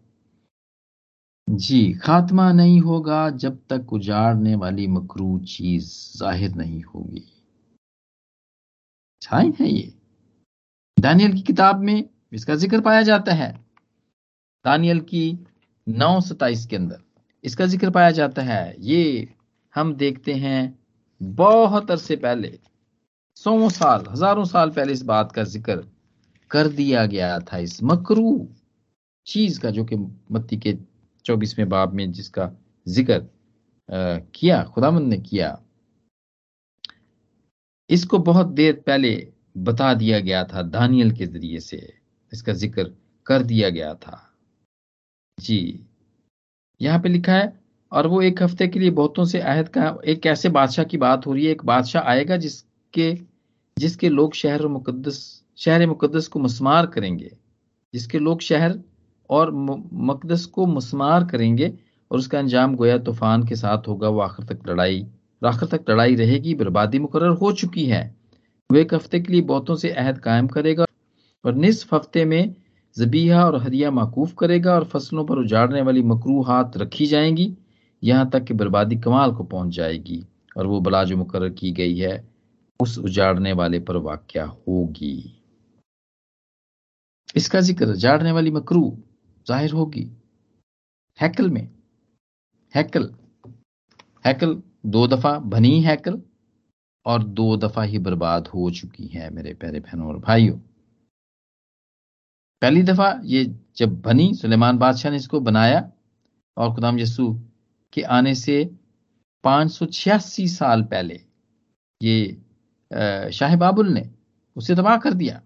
जी, 1.49 1.93
खात्मा 1.95 2.51
नहीं 2.53 2.81
होगा 2.81 3.29
जब 3.37 3.59
तक 3.71 3.93
उजाड़ने 3.93 4.55
वाली 4.55 4.87
मकरू 4.87 5.39
चीज़ 5.49 5.87
ज़ाहिर 6.19 6.55
नहीं 6.55 6.83
होगी। 6.85 7.25
साइन 9.23 9.55
है 9.61 9.69
ये। 9.69 9.93
दानियल 10.99 11.33
की 11.33 11.41
किताब 11.43 11.81
में 11.81 12.05
इसका 12.33 12.55
ज़िक्र 12.57 12.81
पाया 12.81 13.03
जाता 13.03 13.33
है। 13.35 13.53
दानियल 14.65 15.01
की 15.03 15.39
नौ 15.87 16.21
सताइस 16.21 16.65
के 16.67 16.77
अंदर 16.77 17.03
इसका 17.45 17.67
ज़िक्र 17.67 17.91
पाया 17.91 18.11
जाता 18.11 18.43
है। 18.43 18.75
ये 18.81 19.29
हम 19.75 19.95
देखते 19.95 20.35
हैं 20.35 20.79
बहुत 21.21 21.91
अरसे 21.91 22.17
पहले 22.17 22.59
सौ 23.37 23.69
साल, 23.71 24.05
हज़ारों 24.11 24.45
साल 24.45 24.71
पहले 24.71 24.93
इस 24.93 25.03
बात 25.05 25.33
का 25.33 25.45
ज़िक्र 25.45 25.77
कर 26.51 26.69
दिया 26.71 27.07
गया 27.07 27.39
था। 27.43 27.59
इस 27.59 27.83
मकरू 27.83 28.49
चीज़ 29.27 29.61
का 29.61 29.71
जो 29.71 29.85
कि 29.85 29.97
मत्ती 30.33 30.57
के 30.57 30.77
चौबीसवें 31.25 31.69
बाब 31.69 31.95
में 31.95 32.11
जिसका 32.13 32.51
ज़िक्र 32.87 33.23
किया 34.35 34.63
खुदामंद 34.65 35.09
ने 35.09 35.19
किया। 35.21 35.59
इसको 37.91 38.19
बहुत 38.21 38.47
देर 38.49 38.83
पहले 38.87 39.17
बता 39.59 39.93
दिया 39.95 40.19
गया 40.21 40.45
था 40.45 40.63
दानियल 40.63 41.11
के 41.13 41.27
ज़रिए 41.27 41.61
से। 41.61 41.77
इसका 42.33 42.53
ज़िक्र 42.53 42.91
कर 43.27 43.43
दिया 43.43 43.69
गया 43.71 43.95
था। 43.95 44.23
जी। 45.39 45.87
यहाँ 46.81 46.99
पे 47.01 47.09
लिखा 47.09 47.33
है, 47.33 47.53
और 47.93 48.07
वो 48.07 48.21
एक 48.23 48.43
हफ़्ते 48.43 48.69
के 48.69 48.79
लिए 48.79 48.91
बहुतों 48.91 49.25
से 49.25 49.41
अहद 49.41 49.69
का, 49.69 49.97
एक 50.05 50.27
ऐसे 50.27 50.49
बादशाह 50.49 50.85
की 50.85 50.97
बात 50.97 51.27
हो 51.27 51.33
रही 51.33 51.45
है, 51.45 51.53
एक 51.53 51.65
बादशाह 51.65 52.03
आएगा 52.03 52.37
जिसके 52.37 53.13
जिसके 53.77 54.09
लोग 54.09 54.35
शहर 54.35 54.67
मुकद्दस 54.67 55.19
शहर 55.59 55.87
मुकद्दस 55.87 56.27
को 56.29 56.39
मसमार 56.39 56.87
करेंगे। 56.87 57.31
जिसके 57.95 58.19
लोग 58.19 58.41
शहर 58.41 58.79
और 59.31 59.51
मकदस 59.53 60.45
को 60.47 60.67
मसमार 60.67 61.25
करेंगे, 61.25 61.73
और 62.11 62.19
उसका 62.19 62.39
अंजाम 62.39 62.75
गोया 62.77 62.99
तूफ़ान 62.99 63.47
के 63.47 63.57
साथ 63.57 63.89
होगा, 63.89 64.09
वो 64.09 64.21
आखिर 64.21 64.47
तक 64.47 64.69
लड़ाई, 64.69 65.07
आखिर 65.43 65.69
तक 65.69 65.91
लड़ाई 65.91 66.15
रहेगी, 66.15 66.55
बर्बादी 66.55 66.99
मुकर 66.99 67.27
हो 67.27 67.53
चुकी 67.53 67.85
है। 67.87 68.03
वो 68.71 68.79
एक 68.79 68.93
हफ़्ते 68.95 69.19
के 69.21 69.33
लिए 69.33 69.43
बहुतों 69.43 69.75
से 69.77 69.91
अहद 69.91 70.19
कायम 70.19 70.49
करेगा 70.49 70.85
और 71.45 71.55
निसफ 71.55 71.95
हफ़्ते 71.95 72.25
में 72.25 72.55
जबीहा 72.97 73.45
और 73.45 73.57
हदिया 73.63 73.91
माकूफ 73.91 74.35
करेगा 74.39 74.75
और 74.75 74.85
फ़सलों 74.85 75.25
पर 75.27 75.39
उजाड़ने 75.39 75.83
वाली 75.83 76.03
मकरू 76.03 76.43
हाथ 76.43 76.77
रखी 76.77 77.07
जाएँगी। 77.07 77.53
यहाँ 78.03 78.29
तक 78.31 78.45
कि 78.45 78.55
बर्बादी 78.55 78.97
कमाल 78.97 79.33
को 79.35 79.45
पहुँच 79.45 79.75
जाएगी 79.75 80.25
और 80.57 80.67
वो 80.67 80.81
बला 80.81 81.03
जो 81.05 81.17
मुकर 81.17 81.49
की 81.51 81.73
गई 81.73 81.97
है। 81.99 82.25
उस 82.81 82.99
उजाड़ने 82.99 83.53
वाले 83.53 83.79
पर 83.81 83.97
वाक्य 83.99 84.41
होगी। 84.41 85.17
इसका 87.37 87.61
ज़िक्र 87.61 87.91
उजाड़ने 87.91 88.33
वाली 88.33 88.51
मकरू 88.51 88.97
ज़ाहिर 89.47 89.73
होगी। 89.73 90.11
हैकल 91.19 91.51
में, 91.51 91.69
हैकल 92.75 93.13
हैकल 94.27 94.63
दो 94.87 95.07
दफ़ा 95.07 95.39
बनी 95.39 95.81
हैकल। 95.83 96.21
और 97.09 97.23
दो 97.25 97.57
दफ़ा 97.57 97.83
ही 97.83 97.99
बर्बाद 97.99 98.47
हो 98.47 98.71
चुकी 98.71 99.07
है 99.07 99.29
मेरे 99.31 99.55
प्यारे 99.55 99.81
बहनों 99.81 100.09
और 100.09 100.19
भाइयों। 100.19 100.59
पहली 102.63 102.83
दफ़ा 102.83 103.21
ये 103.25 103.45
जब 103.77 104.01
बनी, 104.03 104.35
सुलेमान 104.35 104.79
बादशाह 104.79 105.13
ने 105.13 105.17
इसको 105.17 105.41
बनाया 105.41 105.81
और 106.57 106.75
खुदाम 106.75 106.99
यसू 106.99 107.33
के 107.93 108.03
आने 108.03 108.35
से 108.35 108.65
पाँच 109.45 109.79
साल 110.51 110.83
पहले 110.85 111.21
ये 112.01 113.31
शाह 113.33 113.57
बाबुल 113.57 113.89
ने 113.89 114.09
उसे 114.57 114.75
तबाह 114.75 114.97
कर 114.97 115.15
दिया 115.15 115.41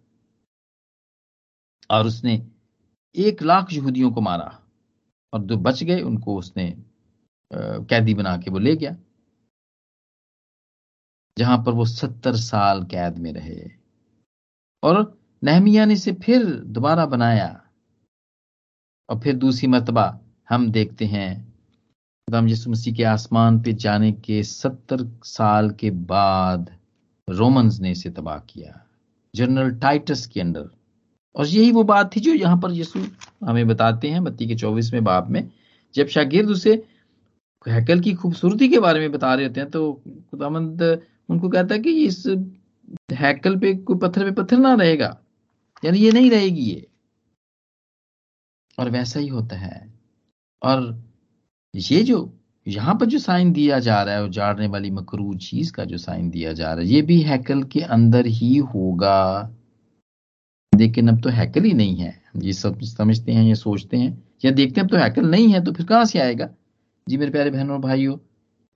और 1.91 2.07
उसने 2.07 2.35
एक 3.15 3.43
लाख 3.43 3.73
यहूदियों 3.73 4.11
को 4.13 4.21
मारा 4.21 4.59
और 5.33 5.43
जो 5.43 5.57
बच 5.59 5.83
गए 5.83 6.01
उनको 6.01 6.37
उसने 6.39 6.75
कैदी 7.51 8.15
बना 8.15 8.37
के 8.37 8.51
वो 8.51 8.59
ले 8.59 8.77
गया। 8.77 8.97
जहाँ 11.37 11.59
पर 11.59 11.73
वो 11.73 11.85
सत्तर 11.85 12.37
साल 12.37 12.83
कैद 12.85 13.19
में 13.19 13.33
रहे। 13.33 13.71
और 14.83 15.19
नहमिया 15.43 15.85
ने 15.85 15.95
इसे 15.95 16.13
फिर 16.13 16.45
दोबारा 16.45 17.07
बनाया। 17.07 17.49
और 19.09 19.21
फिर 19.21 19.37
दूसरी 19.37 19.69
मरतबा 19.69 20.19
हम 20.51 20.71
देखते 20.71 21.05
हैं। 21.05 21.53
खुदाम 22.29 22.49
यसु 22.49 22.71
मसीह 22.71 22.95
के 22.95 23.05
आसमान 23.05 23.61
पे 23.61 23.73
जाने 23.73 24.13
के 24.13 24.43
सत्तर 24.43 25.07
साल 25.25 25.71
के 25.71 25.91
बाद 25.91 26.71
रोमन्स 27.29 27.81
ने 27.81 27.91
इसे 27.91 28.11
तबाह 28.11 28.39
किया, 28.41 28.81
जनरल 29.35 29.71
टाइटस 29.77 30.27
के 30.27 30.41
अंडर 30.41 30.69
और 31.35 31.47
यही 31.47 31.71
वो 31.73 31.83
बात 31.85 32.15
थी 32.17 32.21
जो 32.21 32.33
यहाँ 32.35 32.59
पर 32.61 32.73
यीशु 32.73 33.05
हमें 33.45 33.67
बताते 33.69 34.09
हैं 34.09 34.23
बत्ती 34.25 34.47
के 34.47 34.55
चौबीसवें 34.55 35.03
बाब 35.05 35.29
में। 35.31 35.49
जब 35.95 36.07
शागिर्द 36.07 36.51
उसे 36.51 36.75
हैकल 37.67 38.01
की 38.01 38.15
खूबसूरती 38.15 38.69
के 38.69 38.79
बारे 38.79 39.01
में 39.01 39.13
बता 39.13 39.35
रहे 39.35 39.47
होते 39.47 39.61
हैं 39.61 39.71
तो 39.71 39.93
खुदामंद 40.31 40.83
उनको 41.29 41.49
कहता 41.49 41.75
है 41.75 41.81
कि 41.81 42.05
इस 42.05 42.27
हैकल 43.13 43.59
पे 43.59 43.75
कोई 43.75 43.99
पत्थर 43.99 44.31
पे 44.31 44.43
पत्थर 44.43 44.59
ना 44.59 44.75
रहेगा। 44.75 45.21
यानी 45.85 45.99
ये 45.99 46.13
नहीं 46.13 46.31
रहेगी 46.31 46.61
ये। 46.61 46.87
और 48.79 48.91
वैसा 48.91 49.21
ही 49.21 49.29
होता 49.29 49.57
है। 49.57 49.95
और 50.63 51.03
ये 51.77 52.03
जो, 52.03 52.39
यहाँ 52.69 52.95
पर 52.95 53.07
जो 53.07 53.19
साइन 53.19 53.53
दिया 53.53 53.79
जा 53.79 54.03
रहा 54.03 54.15
है, 54.15 54.25
उजाड़ने 54.25 54.67
वाली 54.67 54.91
मकरू 54.91 55.35
चीज़ 55.35 55.73
का 55.73 55.85
जो 55.85 55.99
साइन 55.99 56.31
दिया 56.31 56.53
जा 56.53 56.73
रहा 56.73 56.85
है, 56.85 56.91
ये 56.91 57.03
भी 57.03 57.21
हैकल 57.21 57.63
के 57.63 57.81
अंदर 57.81 58.27
ही 58.27 58.57
होगा। 58.57 59.51
लेकिन 60.79 61.09
अब 61.09 61.23
तो 61.23 61.29
हैकल 61.29 61.63
ही 61.63 61.73
नहीं 61.73 61.97
है। 61.97 62.23
ये 62.37 62.53
सब 62.53 62.81
समझते 62.81 63.33
हैं, 63.33 63.45
ये 63.45 63.55
सोचते 63.55 63.97
हैं। 63.97 64.29
या 64.45 64.51
देखते 64.51 64.81
हैं, 64.81 64.89
अब 64.89 64.91
तो 64.91 64.97
हैकल 64.97 65.31
नहीं 65.31 65.49
है 65.49 65.65
तो 65.65 65.73
फिर 65.73 65.87
कहाँ 65.87 66.05
से 66.05 66.19
आएगा? 66.19 66.55
जी 67.09 67.17
मेरे 67.17 67.31
प्यारे 67.31 67.51
बहनों 67.51 67.75
और 67.77 67.79
भाइयों, 67.79 68.19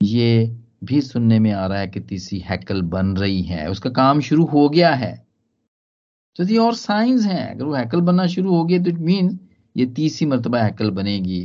ये 0.02 0.56
भी 0.82 1.00
सुनने 1.00 1.38
में 1.38 1.50
आ 1.52 1.66
रहा 1.66 1.78
है 1.78 1.88
कि 1.88 2.00
तीसरी 2.02 2.38
हैकल 2.40 2.82
बन 2.84 3.16
रही 3.16 3.42
है। 3.42 3.68
उसका 3.70 3.90
काम 3.92 4.20
शुरू 4.20 4.44
हो 4.46 4.68
गया 4.68 4.94
है। 4.94 5.14
तो 6.36 6.44
ये 6.44 6.58
और 6.58 6.74
साइंस 6.74 7.24
हैं। 7.26 7.46
अगर 7.50 7.64
वो 7.64 7.74
हैकल 7.74 8.00
बनना 8.00 8.26
शुरू 8.26 8.54
हो 8.54 8.64
गया 8.64 8.82
तो 8.82 8.90
इट 8.90 8.98
मीन 9.00 9.38
ये 9.76 9.86
तीसरी 9.96 10.26
मरतबा 10.28 10.62
हैकल 10.62 10.90
बनेगी। 10.92 11.42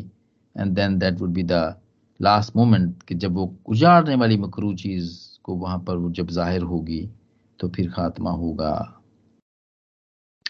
And 0.55 0.73
then 0.75 0.97
that 0.99 1.19
would 1.19 1.29
be 1.29 1.43
the 1.43 1.75
last 2.19 2.55
moment 2.55 3.03
कि 3.03 3.15
जब 3.15 3.35
वो 3.35 3.53
उजाड़ने 3.67 4.15
वाली 4.15 4.37
मकरू 4.37 4.73
चीज़ 4.75 5.13
को 5.43 5.55
वहाँ 5.55 5.77
पर 5.79 5.97
वो 5.97 6.09
जब 6.11 6.27
ज़ाहिर 6.29 6.61
होगी 6.63 7.01
तो 7.59 7.69
फिर 7.69 7.89
खात्मा 7.91 8.31
होगा। 8.31 8.73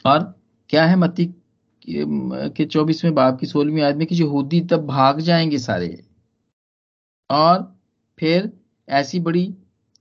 और 0.06 0.24
क्या 0.70 0.86
है 0.86 0.96
मती 0.96 1.26
के 1.88 2.66
चौबीसवें 2.66 3.14
बाप 3.16 3.40
की 3.40 3.46
सोलहवीं 3.46 3.82
आदमी 3.84 4.06
की 4.06 4.16
यहूदी 4.16 4.60
तब 4.62 4.86
भाग 4.88 5.20
जाएँगे 5.22 5.58
सारे। 5.60 5.88
और 7.30 7.62
फिर 8.18 8.52
ऐसी 8.92 9.20
बड़ी 9.20 9.56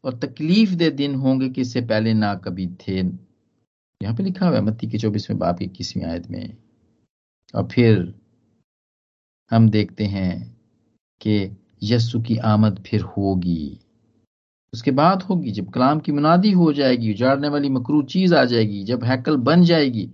और 0.05 0.19
तकलीफ़ 0.19 0.71
दे 0.71 0.91
दिन 0.91 1.15
होंगे 1.15 1.49
कि 1.49 1.61
इससे 1.61 1.81
पहले 1.81 2.15
ना 2.15 2.35
कभी 2.35 2.67
थे। 2.67 2.97
यहाँ 2.97 4.17
पे 4.17 4.23
लिखा 4.23 4.49
हुआ 4.49 4.57
है, 4.57 4.63
मत्ती 4.63 4.87
के 4.87 4.99
चौबीसवें 4.99 5.39
बाप 5.39 5.59
की 5.59 5.65
इक्कीसवीं 5.65 6.05
आयत 6.05 6.31
में। 6.31 6.57
और 7.55 7.69
फिर 7.69 8.15
हम 9.51 9.69
देखते 9.69 10.05
हैं 10.05 10.57
कि 11.21 11.57
यस्सु 11.83 12.21
की 12.21 12.37
आमद 12.37 12.85
फिर 12.87 13.01
होगी। 13.01 13.81
उसके 14.75 14.91
बाद 14.91 15.23
होगी, 15.23 15.51
जब 15.51 15.71
कलाम 15.71 16.01
की 16.01 16.13
मुनादी 16.13 16.51
हो 16.51 16.73
जाएगी, 16.73 17.13
उजाड़ने 17.13 17.49
वाली 17.49 17.69
मकरू 17.69 18.03
चीज़ 18.03 18.35
आ 18.35 18.45
जाएगी, 18.45 18.85
जब 18.85 19.05
हैकल 19.05 19.37
बन 19.37 19.63
जाएगी, 19.63 20.11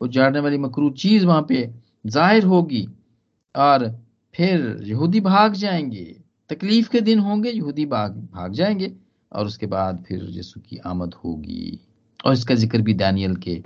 उजाड़ने 0.00 0.40
वाली 0.40 0.58
मकरू 0.58 0.90
चीज़ 0.90 1.26
वहाँ 1.26 1.46
पे 1.48 1.74
ज़ाहिर 2.06 2.44
होगी, 2.44 2.88
और 3.56 4.04
फिर 4.34 4.80
यहूदी 4.82 5.20
भाग 5.20 5.52
जाएँगे। 5.52 6.19
तकलीफ़ 6.50 6.88
के 6.90 7.00
दिन 7.00 7.18
होंगे, 7.18 7.50
यहूदी 7.50 7.86
भाग 7.86 8.12
भाग 8.34 8.52
जाएँगे 8.52 8.92
और 9.32 9.46
उसके 9.46 9.66
बाद 9.66 10.04
फिर 10.08 10.22
यीशु 10.30 10.60
की 10.60 10.76
आमद 10.86 11.14
होगी। 11.14 11.80
और 12.24 12.32
इसका 12.32 12.54
ज़िक्र 12.54 12.82
भी 12.82 12.94
दानियल 12.94 13.36
के 13.36 13.62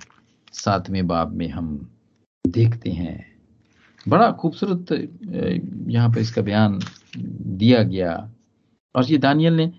सातवें 0.53 1.07
बाब 1.07 1.33
में 1.33 1.49
हम 1.49 1.69
देखते 2.45 2.91
हैं। 2.91 3.25
बड़ा 4.09 4.31
खूबसूरत 4.33 4.93
यहाँ 5.89 6.11
पर 6.11 6.19
इसका 6.19 6.43
बयान 6.43 6.79
दिया 7.17 7.83
गया। 7.83 8.13
और 8.95 9.05
ये 9.05 9.19
दानियल 9.19 9.55
ने 9.55 9.73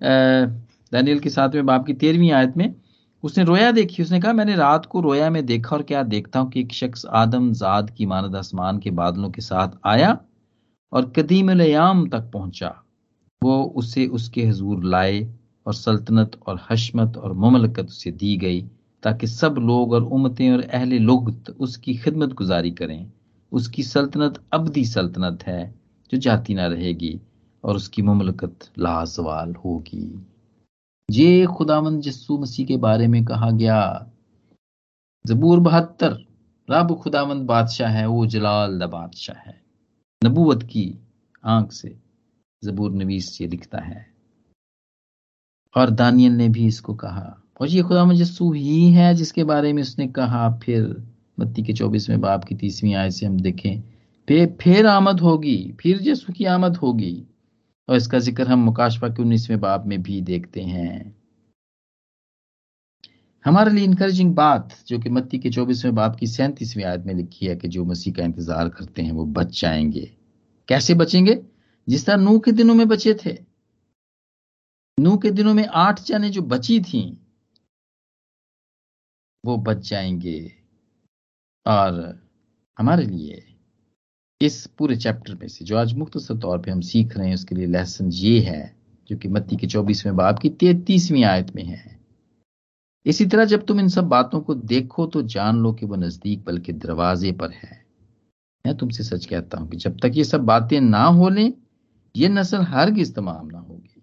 दानियल 0.00 1.18
के 1.18 1.30
सातवें 1.30 1.64
बाप 1.66 1.86
की 1.86 1.94
तेरहवीं 1.94 2.30
आयत 2.32 2.56
में 2.56 2.74
उसने 3.22 3.44
रोया 3.44 3.70
देखी। 3.72 4.02
उसने 4.02 4.20
कहा, 4.20 4.32
मैंने 4.32 4.56
रात 4.56 4.86
को 4.86 5.00
रोया, 5.00 5.30
में 5.30 5.44
देखा 5.46 5.76
और 5.76 5.82
क्या 5.82 6.02
देखता 6.02 6.40
हूँ 6.40 6.50
कि 6.50 6.60
एक 6.60 6.72
शख्स 6.72 7.06
आदम, 7.06 7.52
जाद 7.52 7.90
की 7.90 8.06
मानद 8.06 8.36
आसमान 8.36 8.78
के 8.78 8.90
बादलों 8.90 9.30
के 9.30 9.42
साथ 9.42 9.78
आया 9.84 10.18
और 10.92 11.12
कदीम 11.16 11.50
लयाम 11.50 12.08
तक 12.08 12.30
पहुँचा। 12.32 12.82
वो 13.42 13.62
उसे 13.64 14.06
उसके 14.06 14.46
हजूर 14.46 14.84
लाए 14.84 15.34
और 15.66 15.74
सल्तनत 15.74 16.40
और 16.46 16.60
हशमत 16.70 17.16
और 17.16 17.32
ममलकत 17.32 17.86
उसे 17.86 18.10
दी 18.10 18.36
गई 18.36 18.62
ताकि 19.02 19.26
सब 19.26 19.54
लोग 19.58 19.92
और 19.92 20.02
उमतें 20.02 20.50
और 20.52 20.62
अहले 20.62 20.98
लुगत 20.98 21.50
उसकी 21.50 21.94
खिदमत 21.94 22.32
गुजारी 22.32 22.70
करें। 22.70 23.12
उसकी 23.52 23.82
सल्तनत 23.82 24.42
अबदी 24.52 24.84
सल्तनत 24.84 25.42
है 25.42 25.74
जो 26.12 26.18
जाती 26.18 26.54
ना 26.54 26.66
रहेगी 26.66 27.20
और 27.64 27.76
उसकी 27.76 28.02
ममलकत 28.02 28.58
लाजवाल 28.78 29.54
होगी। 29.54 30.26
ये 31.10 31.46
खुदामंद 31.46 32.02
जस्सू 32.02 32.38
मसीह 32.38 32.66
के 32.66 32.76
बारे 32.76 33.06
में 33.06 33.24
कहा 33.24 33.50
गया। 33.50 34.06
जबूर 35.26 35.60
बहत्तर, 35.60 36.24
रब 36.70 37.00
खुदामंद 37.02 37.46
बादशाह 37.46 37.90
है, 37.90 38.06
वो 38.06 38.26
जलाल 38.26 38.78
द 38.78 38.82
बादशाह 38.82 39.36
है। 39.36 39.62
नबूवत 40.24 40.62
की 40.62 40.84
आँख 41.44 41.72
से 41.72 41.94
जबूर 42.62 42.92
नवीस 42.92 43.40
ये 43.40 43.46
लिखता 43.48 43.78
है। 43.78 44.06
और 45.74 45.90
दानियल 45.90 46.32
ने 46.32 46.48
भी 46.48 46.66
इसको 46.66 46.94
कहा, 46.94 47.42
और 47.60 47.68
ये 47.68 47.82
खुदा 47.82 48.12
जस्सू 48.14 48.52
ही 48.52 48.92
है 48.92 49.14
जिसके 49.14 49.44
बारे 49.44 49.72
में 49.72 49.82
उसने 49.82 50.06
कहा, 50.08 50.50
फिर 50.58 50.82
बत्ती 51.40 51.62
के 51.62 51.72
चौबीसवें 51.72 52.20
बाप 52.20 52.44
की 52.44 52.54
तीसवीं 52.54 52.94
आय 52.94 53.10
से 53.10 53.26
हम 53.26 53.40
देखें 53.40 53.82
फिर 54.60 54.86
आमद 54.86 55.20
होगी, 55.20 55.74
फिर 55.80 55.98
जस्सू 55.98 56.32
की 56.32 56.44
आमद 56.44 56.76
होगी। 56.76 57.26
और 57.88 57.96
इसका 57.96 58.18
ज़िक्र 58.18 58.46
हम 58.48 58.58
मुकाशवा 58.58 59.08
के 59.08 59.22
उन्नीसवें 59.22 59.58
बाब 59.60 59.86
में 59.86 60.02
भी 60.02 60.20
देखते 60.20 60.60
हैं। 60.60 61.21
हमारे 63.44 63.70
लिए 63.70 63.84
इंकरेजिंग 63.84 64.34
बात 64.34 64.84
जो 64.86 64.98
कि 64.98 65.10
मत्ती 65.10 65.38
के 65.38 65.50
चौबीसवें 65.50 65.94
बाब 65.94 66.16
की 66.16 66.26
सैंतीसवीं 66.26 66.84
आयत 66.84 67.00
में 67.00 67.14
लिखी 67.14 67.46
है 67.46 67.56
कि 67.56 67.68
जो 67.68 67.84
मसीह 67.84 68.14
का 68.14 68.22
इंतज़ार 68.22 68.68
करते 68.68 69.02
हैं 69.02 69.12
वो 69.12 69.26
बच 69.26 69.60
जाएँगे। 69.60 70.16
कैसे 70.68 70.94
बचेंगे? 70.94 71.46
जिस 71.88 72.06
तरह 72.06 72.16
नू 72.16 72.38
के 72.38 72.52
दिनों 72.52 72.74
में 72.74 72.88
बचे 72.88 73.14
थे। 73.14 73.38
नू 75.00 75.16
के 75.16 75.30
दिनों 75.30 75.54
में 75.54 75.66
आठ 75.66 76.02
जाने 76.02 76.30
जो 76.30 76.42
बची 76.42 76.80
थी, 76.80 77.26
वो 79.44 79.56
बच 79.56 79.88
जाएँगे। 79.90 80.52
और 81.66 82.22
हमारे 82.78 83.06
लिए 83.06 83.44
इस 84.40 84.66
पूरे 84.66 84.96
चैप्टर 84.96 85.34
में 85.34 85.48
से 85.48 85.64
जो 85.64 85.76
आज 85.76 85.94
मुख्तसर 85.94 86.38
तौर 86.38 86.58
पे 86.58 86.70
हम 86.70 86.80
सीख 86.80 87.16
रहे 87.16 87.26
हैं, 87.26 87.34
उसके 87.34 87.54
लिए 87.54 87.66
लेसन 87.66 88.10
ये 88.12 88.40
है, 88.40 88.76
जो 89.08 89.16
कि 89.16 89.28
मत्ती 89.28 89.56
के 89.56 89.66
चौबीसवें 89.66 90.16
बाब 90.16 90.38
की 90.38 90.50
तैतीसवीं 90.50 91.24
आयत 91.24 91.56
में 91.56 91.64
है। 91.64 92.01
इसी 93.06 93.26
तरह 93.26 93.44
जब 93.44 93.66
तुम 93.66 93.80
इन 93.80 93.88
सब 93.88 94.04
बातों 94.04 94.40
को 94.40 94.54
देखो 94.54 95.06
तो 95.06 95.22
जान 95.22 95.56
लो 95.56 95.72
कि 95.72 95.86
वो 95.86 95.96
नज़दीक, 95.96 96.44
बल्कि 96.44 96.72
दरवाजे 96.72 97.32
पर 97.32 97.50
है। 97.50 97.86
मैं 98.66 98.76
तुमसे 98.76 99.04
सच 99.04 99.26
कहता 99.26 99.58
हूँ 99.58 99.70
कि 99.70 99.76
जब 99.76 99.98
तक 100.00 100.12
ये 100.14 100.24
सब 100.24 100.40
बातें 100.40 100.80
ना 100.80 101.04
हो 101.04 101.28
लें, 101.28 101.52
ये 102.16 102.28
नस्ल 102.28 102.58
हर 102.58 102.90
तमाम 103.16 103.46
ना 103.46 103.58
होगी। 103.58 104.02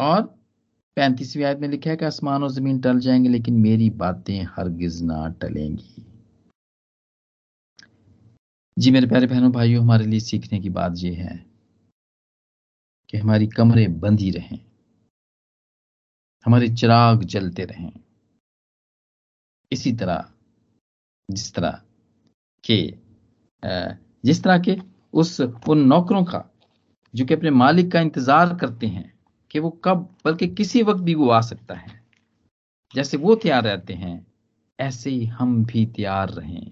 और 0.00 0.22
पैंतीसवीं 0.96 1.44
आयत 1.44 1.58
में 1.58 1.68
लिखा 1.68 1.90
है 1.90 1.96
कि 1.96 2.04
आसमान 2.04 2.42
और 2.42 2.50
ज़मीन 2.50 2.80
टल 2.80 2.98
जाएँगे, 2.98 3.28
लेकिन 3.28 3.54
मेरी 3.54 3.90
बातें 3.90 4.42
हरगिज 4.42 5.02
ना 5.02 5.28
टलेंगी। 5.28 6.06
जी 8.78 8.90
मेरे 8.90 9.06
प्यारे 9.06 9.26
बहनों, 9.26 9.52
भाइयों, 9.52 9.82
हमारे 9.82 10.06
लिए 10.06 10.20
सीखने 10.20 10.60
की 10.60 10.68
बात 10.68 10.94
यह 10.96 11.22
है 11.22 11.46
कि 13.08 13.18
हमारी 13.18 13.46
कमरे 13.46 13.88
बंद 13.88 14.20
रहें। 14.20 14.69
हमारे 16.46 16.68
चिराग 16.70 17.22
जलते 17.24 17.64
रहें। 17.64 17.92
इसी 19.72 19.92
तरह, 19.92 20.24
जिस 21.28 21.52
तरह 21.54 21.80
के 22.64 22.78
जिस 24.24 24.42
तरह 24.42 24.58
के 24.58 24.76
उस 25.14 25.40
उन 25.40 25.78
नौकरों 25.86 26.24
का, 26.24 26.44
जो 27.14 27.24
कि 27.24 27.34
अपने 27.34 27.50
मालिक 27.52 27.90
का 27.92 28.00
इंतज़ार 28.00 28.54
करते 28.56 28.86
हैं 28.86 29.12
कि 29.50 29.58
वो 29.58 29.70
कब, 29.84 30.08
बल्कि 30.24 30.48
किसी 30.48 30.82
वक्त 30.82 31.00
भी 31.00 31.14
वो 31.14 31.28
आ 31.30 31.40
सकता 31.40 31.74
है। 31.74 32.00
जैसे 32.94 33.16
वो 33.16 33.34
तैयार 33.34 33.64
रहते 33.64 33.94
हैं, 33.94 34.26
ऐसे 34.78 35.10
ही 35.10 35.24
हम 35.26 35.64
भी 35.64 35.84
तैयार 35.86 36.30
रहें। 36.30 36.70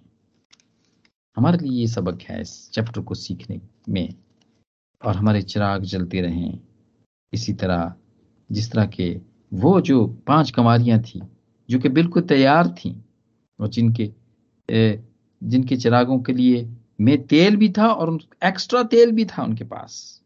हमारे 1.37 1.59
लिए 1.59 1.81
ये 1.81 1.87
सबक 1.87 2.23
है 2.23 2.41
इस 2.41 2.71
चैप्टर 2.71 3.01
को 3.01 3.15
सीखने 3.15 3.61
में, 3.89 4.15
और 5.03 5.17
हमारे 5.17 5.43
चिराग 5.43 5.83
जलते 5.85 6.21
रहें। 6.21 6.59
इसी 7.33 7.53
तरह, 7.55 7.93
जिस 8.51 8.71
तरह 8.73 8.87
के 8.89 9.11
वो 9.53 9.81
जो 9.81 10.07
पाँच 10.27 10.51
कमारियाँ 10.51 10.99
थी, 11.01 11.21
जो 11.69 11.79
कि 11.79 11.89
बिल्कुल 11.89 12.23
तैयार 12.25 12.69
थी, 12.71 12.95
और 13.59 13.69
जिनके 13.69 14.11
जिनके 15.43 15.77
चिरागों 15.77 16.19
के 16.21 16.33
लिए 16.33 16.69
में 16.99 17.27
तेल 17.27 17.57
भी 17.57 17.69
था 17.69 17.89
और 17.89 18.19
एक्स्ट्रा 18.45 18.83
तेल 18.85 19.13
भी 19.13 19.25
था 19.25 19.43
उनके 19.43 19.65
पास। 19.65 20.21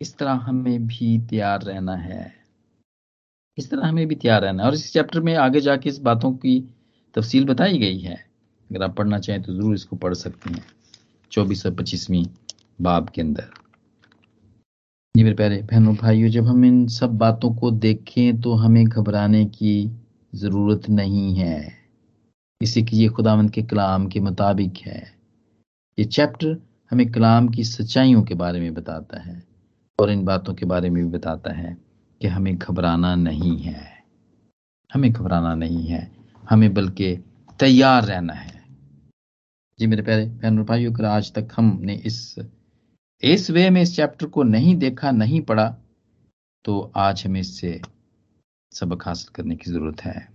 इस 0.00 0.16
तरह 0.18 0.32
हमें 0.44 0.86
भी 0.86 1.18
तैयार 1.30 1.62
रहना 1.62 1.94
है। 1.96 2.34
इस 3.58 3.70
तरह 3.70 3.86
हमें 3.86 4.06
भी 4.06 4.14
तैयार 4.14 4.42
रहना 4.42 4.62
है। 4.62 4.68
और 4.68 4.74
इस 4.74 4.92
चैप्टर 4.92 5.20
में 5.20 5.34
आगे 5.36 5.60
जाके 5.60 5.88
इस 5.88 5.98
बातों 6.00 6.32
की 6.34 6.60
तफसील 7.14 7.44
बताई 7.44 7.78
गई 7.78 7.98
है। 7.98 8.14
अगर 8.70 8.82
आप 8.82 8.96
पढ़ना 8.96 9.18
चाहें 9.18 9.42
तो 9.42 9.54
ज़रूर 9.54 9.74
इसको 9.74 9.96
पढ़ 9.96 10.14
सकते 10.14 10.50
हैं, 10.50 10.64
चौबीस 11.32 11.66
और 11.66 11.74
पच्चीसवीं 11.74 12.24
बाब 12.80 13.08
के 13.08 13.20
अंदर। 13.22 13.50
जी 15.14 15.22
मेरे 15.24 15.34
प्यारे 15.36 15.56
बहनों, 15.62 15.94
भाइयों, 15.94 16.28
जब 16.28 16.46
हम 16.46 16.64
इन 16.64 16.86
सब 16.88 17.16
बातों 17.18 17.52
को 17.54 17.70
देखें 17.70 18.40
तो 18.40 18.52
हमें 18.52 18.84
घबराने 18.84 19.44
की 19.46 19.90
ज़रूरत 20.32 20.88
नहीं 20.90 21.34
है। 21.34 21.72
इसी 22.60 22.82
की 22.82 22.96
ये 22.96 23.08
खुदावंद 23.08 23.50
के 23.50 23.62
कलाम 23.62 24.06
के 24.06 24.20
मुताबिक 24.20 24.78
है। 24.78 25.02
ये 25.98 26.04
चैप्टर 26.06 26.56
हमें 26.90 27.10
कलाम 27.12 27.48
की 27.48 27.64
सच्चाइयों 27.64 28.22
के 28.22 28.34
बारे 28.34 28.60
में 28.60 28.74
बताता 28.74 29.20
है 29.20 29.42
और 29.98 30.10
इन 30.10 30.24
बातों 30.24 30.54
के 30.54 30.66
बारे 30.66 30.90
में 30.90 31.02
भी 31.04 31.10
बताता 31.10 31.52
है 31.52 31.76
कि 32.20 32.28
हमें 32.28 32.56
घबराना 32.58 33.14
नहीं 33.14 33.56
है। 33.58 33.86
हमें 34.90 35.10
घबराना 35.12 35.54
नहीं 35.54 35.86
है, 35.86 36.10
हमें 36.42 36.72
बल्कि 36.74 37.14
तैयार 37.60 38.04
रहना 38.04 38.32
है। 38.32 38.62
जी 39.78 39.86
मेरे 39.86 40.02
प्यारे 40.02 40.26
बहन, 40.26 40.62
भाइयों, 40.64 40.92
अगर 40.92 41.04
आज 41.06 41.32
तक 41.32 41.48
हमने 41.56 41.94
इस 41.96 42.34
इस 43.24 43.50
वे 43.50 43.68
में 43.70 43.80
इस 43.82 43.94
चैप्टर 43.96 44.26
को 44.26 44.42
नहीं 44.42 44.74
देखा, 44.76 45.10
नहीं 45.10 45.40
पढ़ा 45.40 45.68
तो 46.64 46.92
आज 46.96 47.22
हमें 47.26 47.40
इससे 47.40 47.80
सबक 48.72 49.06
हासिल 49.06 49.32
करने 49.34 49.56
की 49.56 49.70
ज़रूरत 49.70 50.00
है 50.00 50.28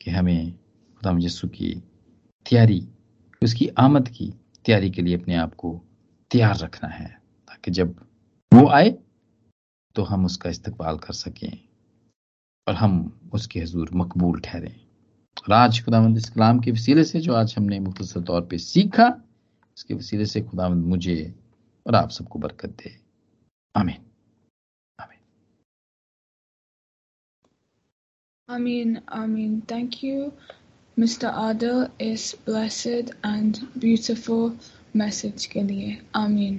कि 0.00 0.10
हमें 0.10 0.52
खुदा 0.52 1.16
यसु 1.20 1.48
की 1.48 1.72
तैयारी, 2.46 2.86
उसकी 3.42 3.68
आमद 3.78 4.08
की 4.08 4.30
तैयारी 4.64 4.90
के 4.90 5.02
लिए 5.02 5.16
अपने 5.16 5.34
आप 5.36 5.54
को 5.54 5.72
तैयार 6.30 6.56
रखना 6.58 6.88
है, 6.88 7.08
ताकि 7.48 7.70
जब 7.70 7.96
वो 8.52 8.68
आए 8.68 8.90
तो 9.96 10.02
हम 10.02 10.24
उसका 10.26 10.50
इस्तेमाल 10.50 10.98
कर 10.98 11.12
सकें 11.14 11.58
और 12.66 12.74
हम 12.74 13.30
उसके 13.34 13.60
हजूर 13.60 13.90
मकबूल 13.94 14.40
ठहरें। 14.40 14.74
और 15.36 15.52
आज 15.54 15.84
खुदावंद 15.84 16.16
इस 16.16 16.28
कलाम 16.30 16.60
के 16.60 16.70
वसीले 16.70 17.04
से, 17.04 17.20
जो 17.20 17.34
आज 17.34 17.54
हमने 17.58 17.80
मुख्तर 17.80 18.20
तौर 18.22 18.46
पे 18.46 18.58
सीखा, 18.60 19.08
उसके 19.76 19.94
वसीले 19.94 20.26
से 20.26 20.40
खुदावंद 20.42 20.84
मुझे 20.86 21.34
और 21.90 21.96
आप 21.96 22.10
सबको 22.10 22.38
बरकत 22.38 22.76
दे 22.82 22.96
आमीन 23.76 24.06
Amin, 28.48 28.94
Amin. 29.16 29.50
Thank 29.72 29.96
you, 30.02 30.32
Mr. 30.96 31.28
Adil, 31.42 31.82
is 32.00 32.24
blessed 32.46 33.12
and 33.22 33.60
beautiful 33.78 34.56
message 34.94 35.46
के 35.52 35.62
लिए. 35.68 36.00
Amin. 36.16 36.56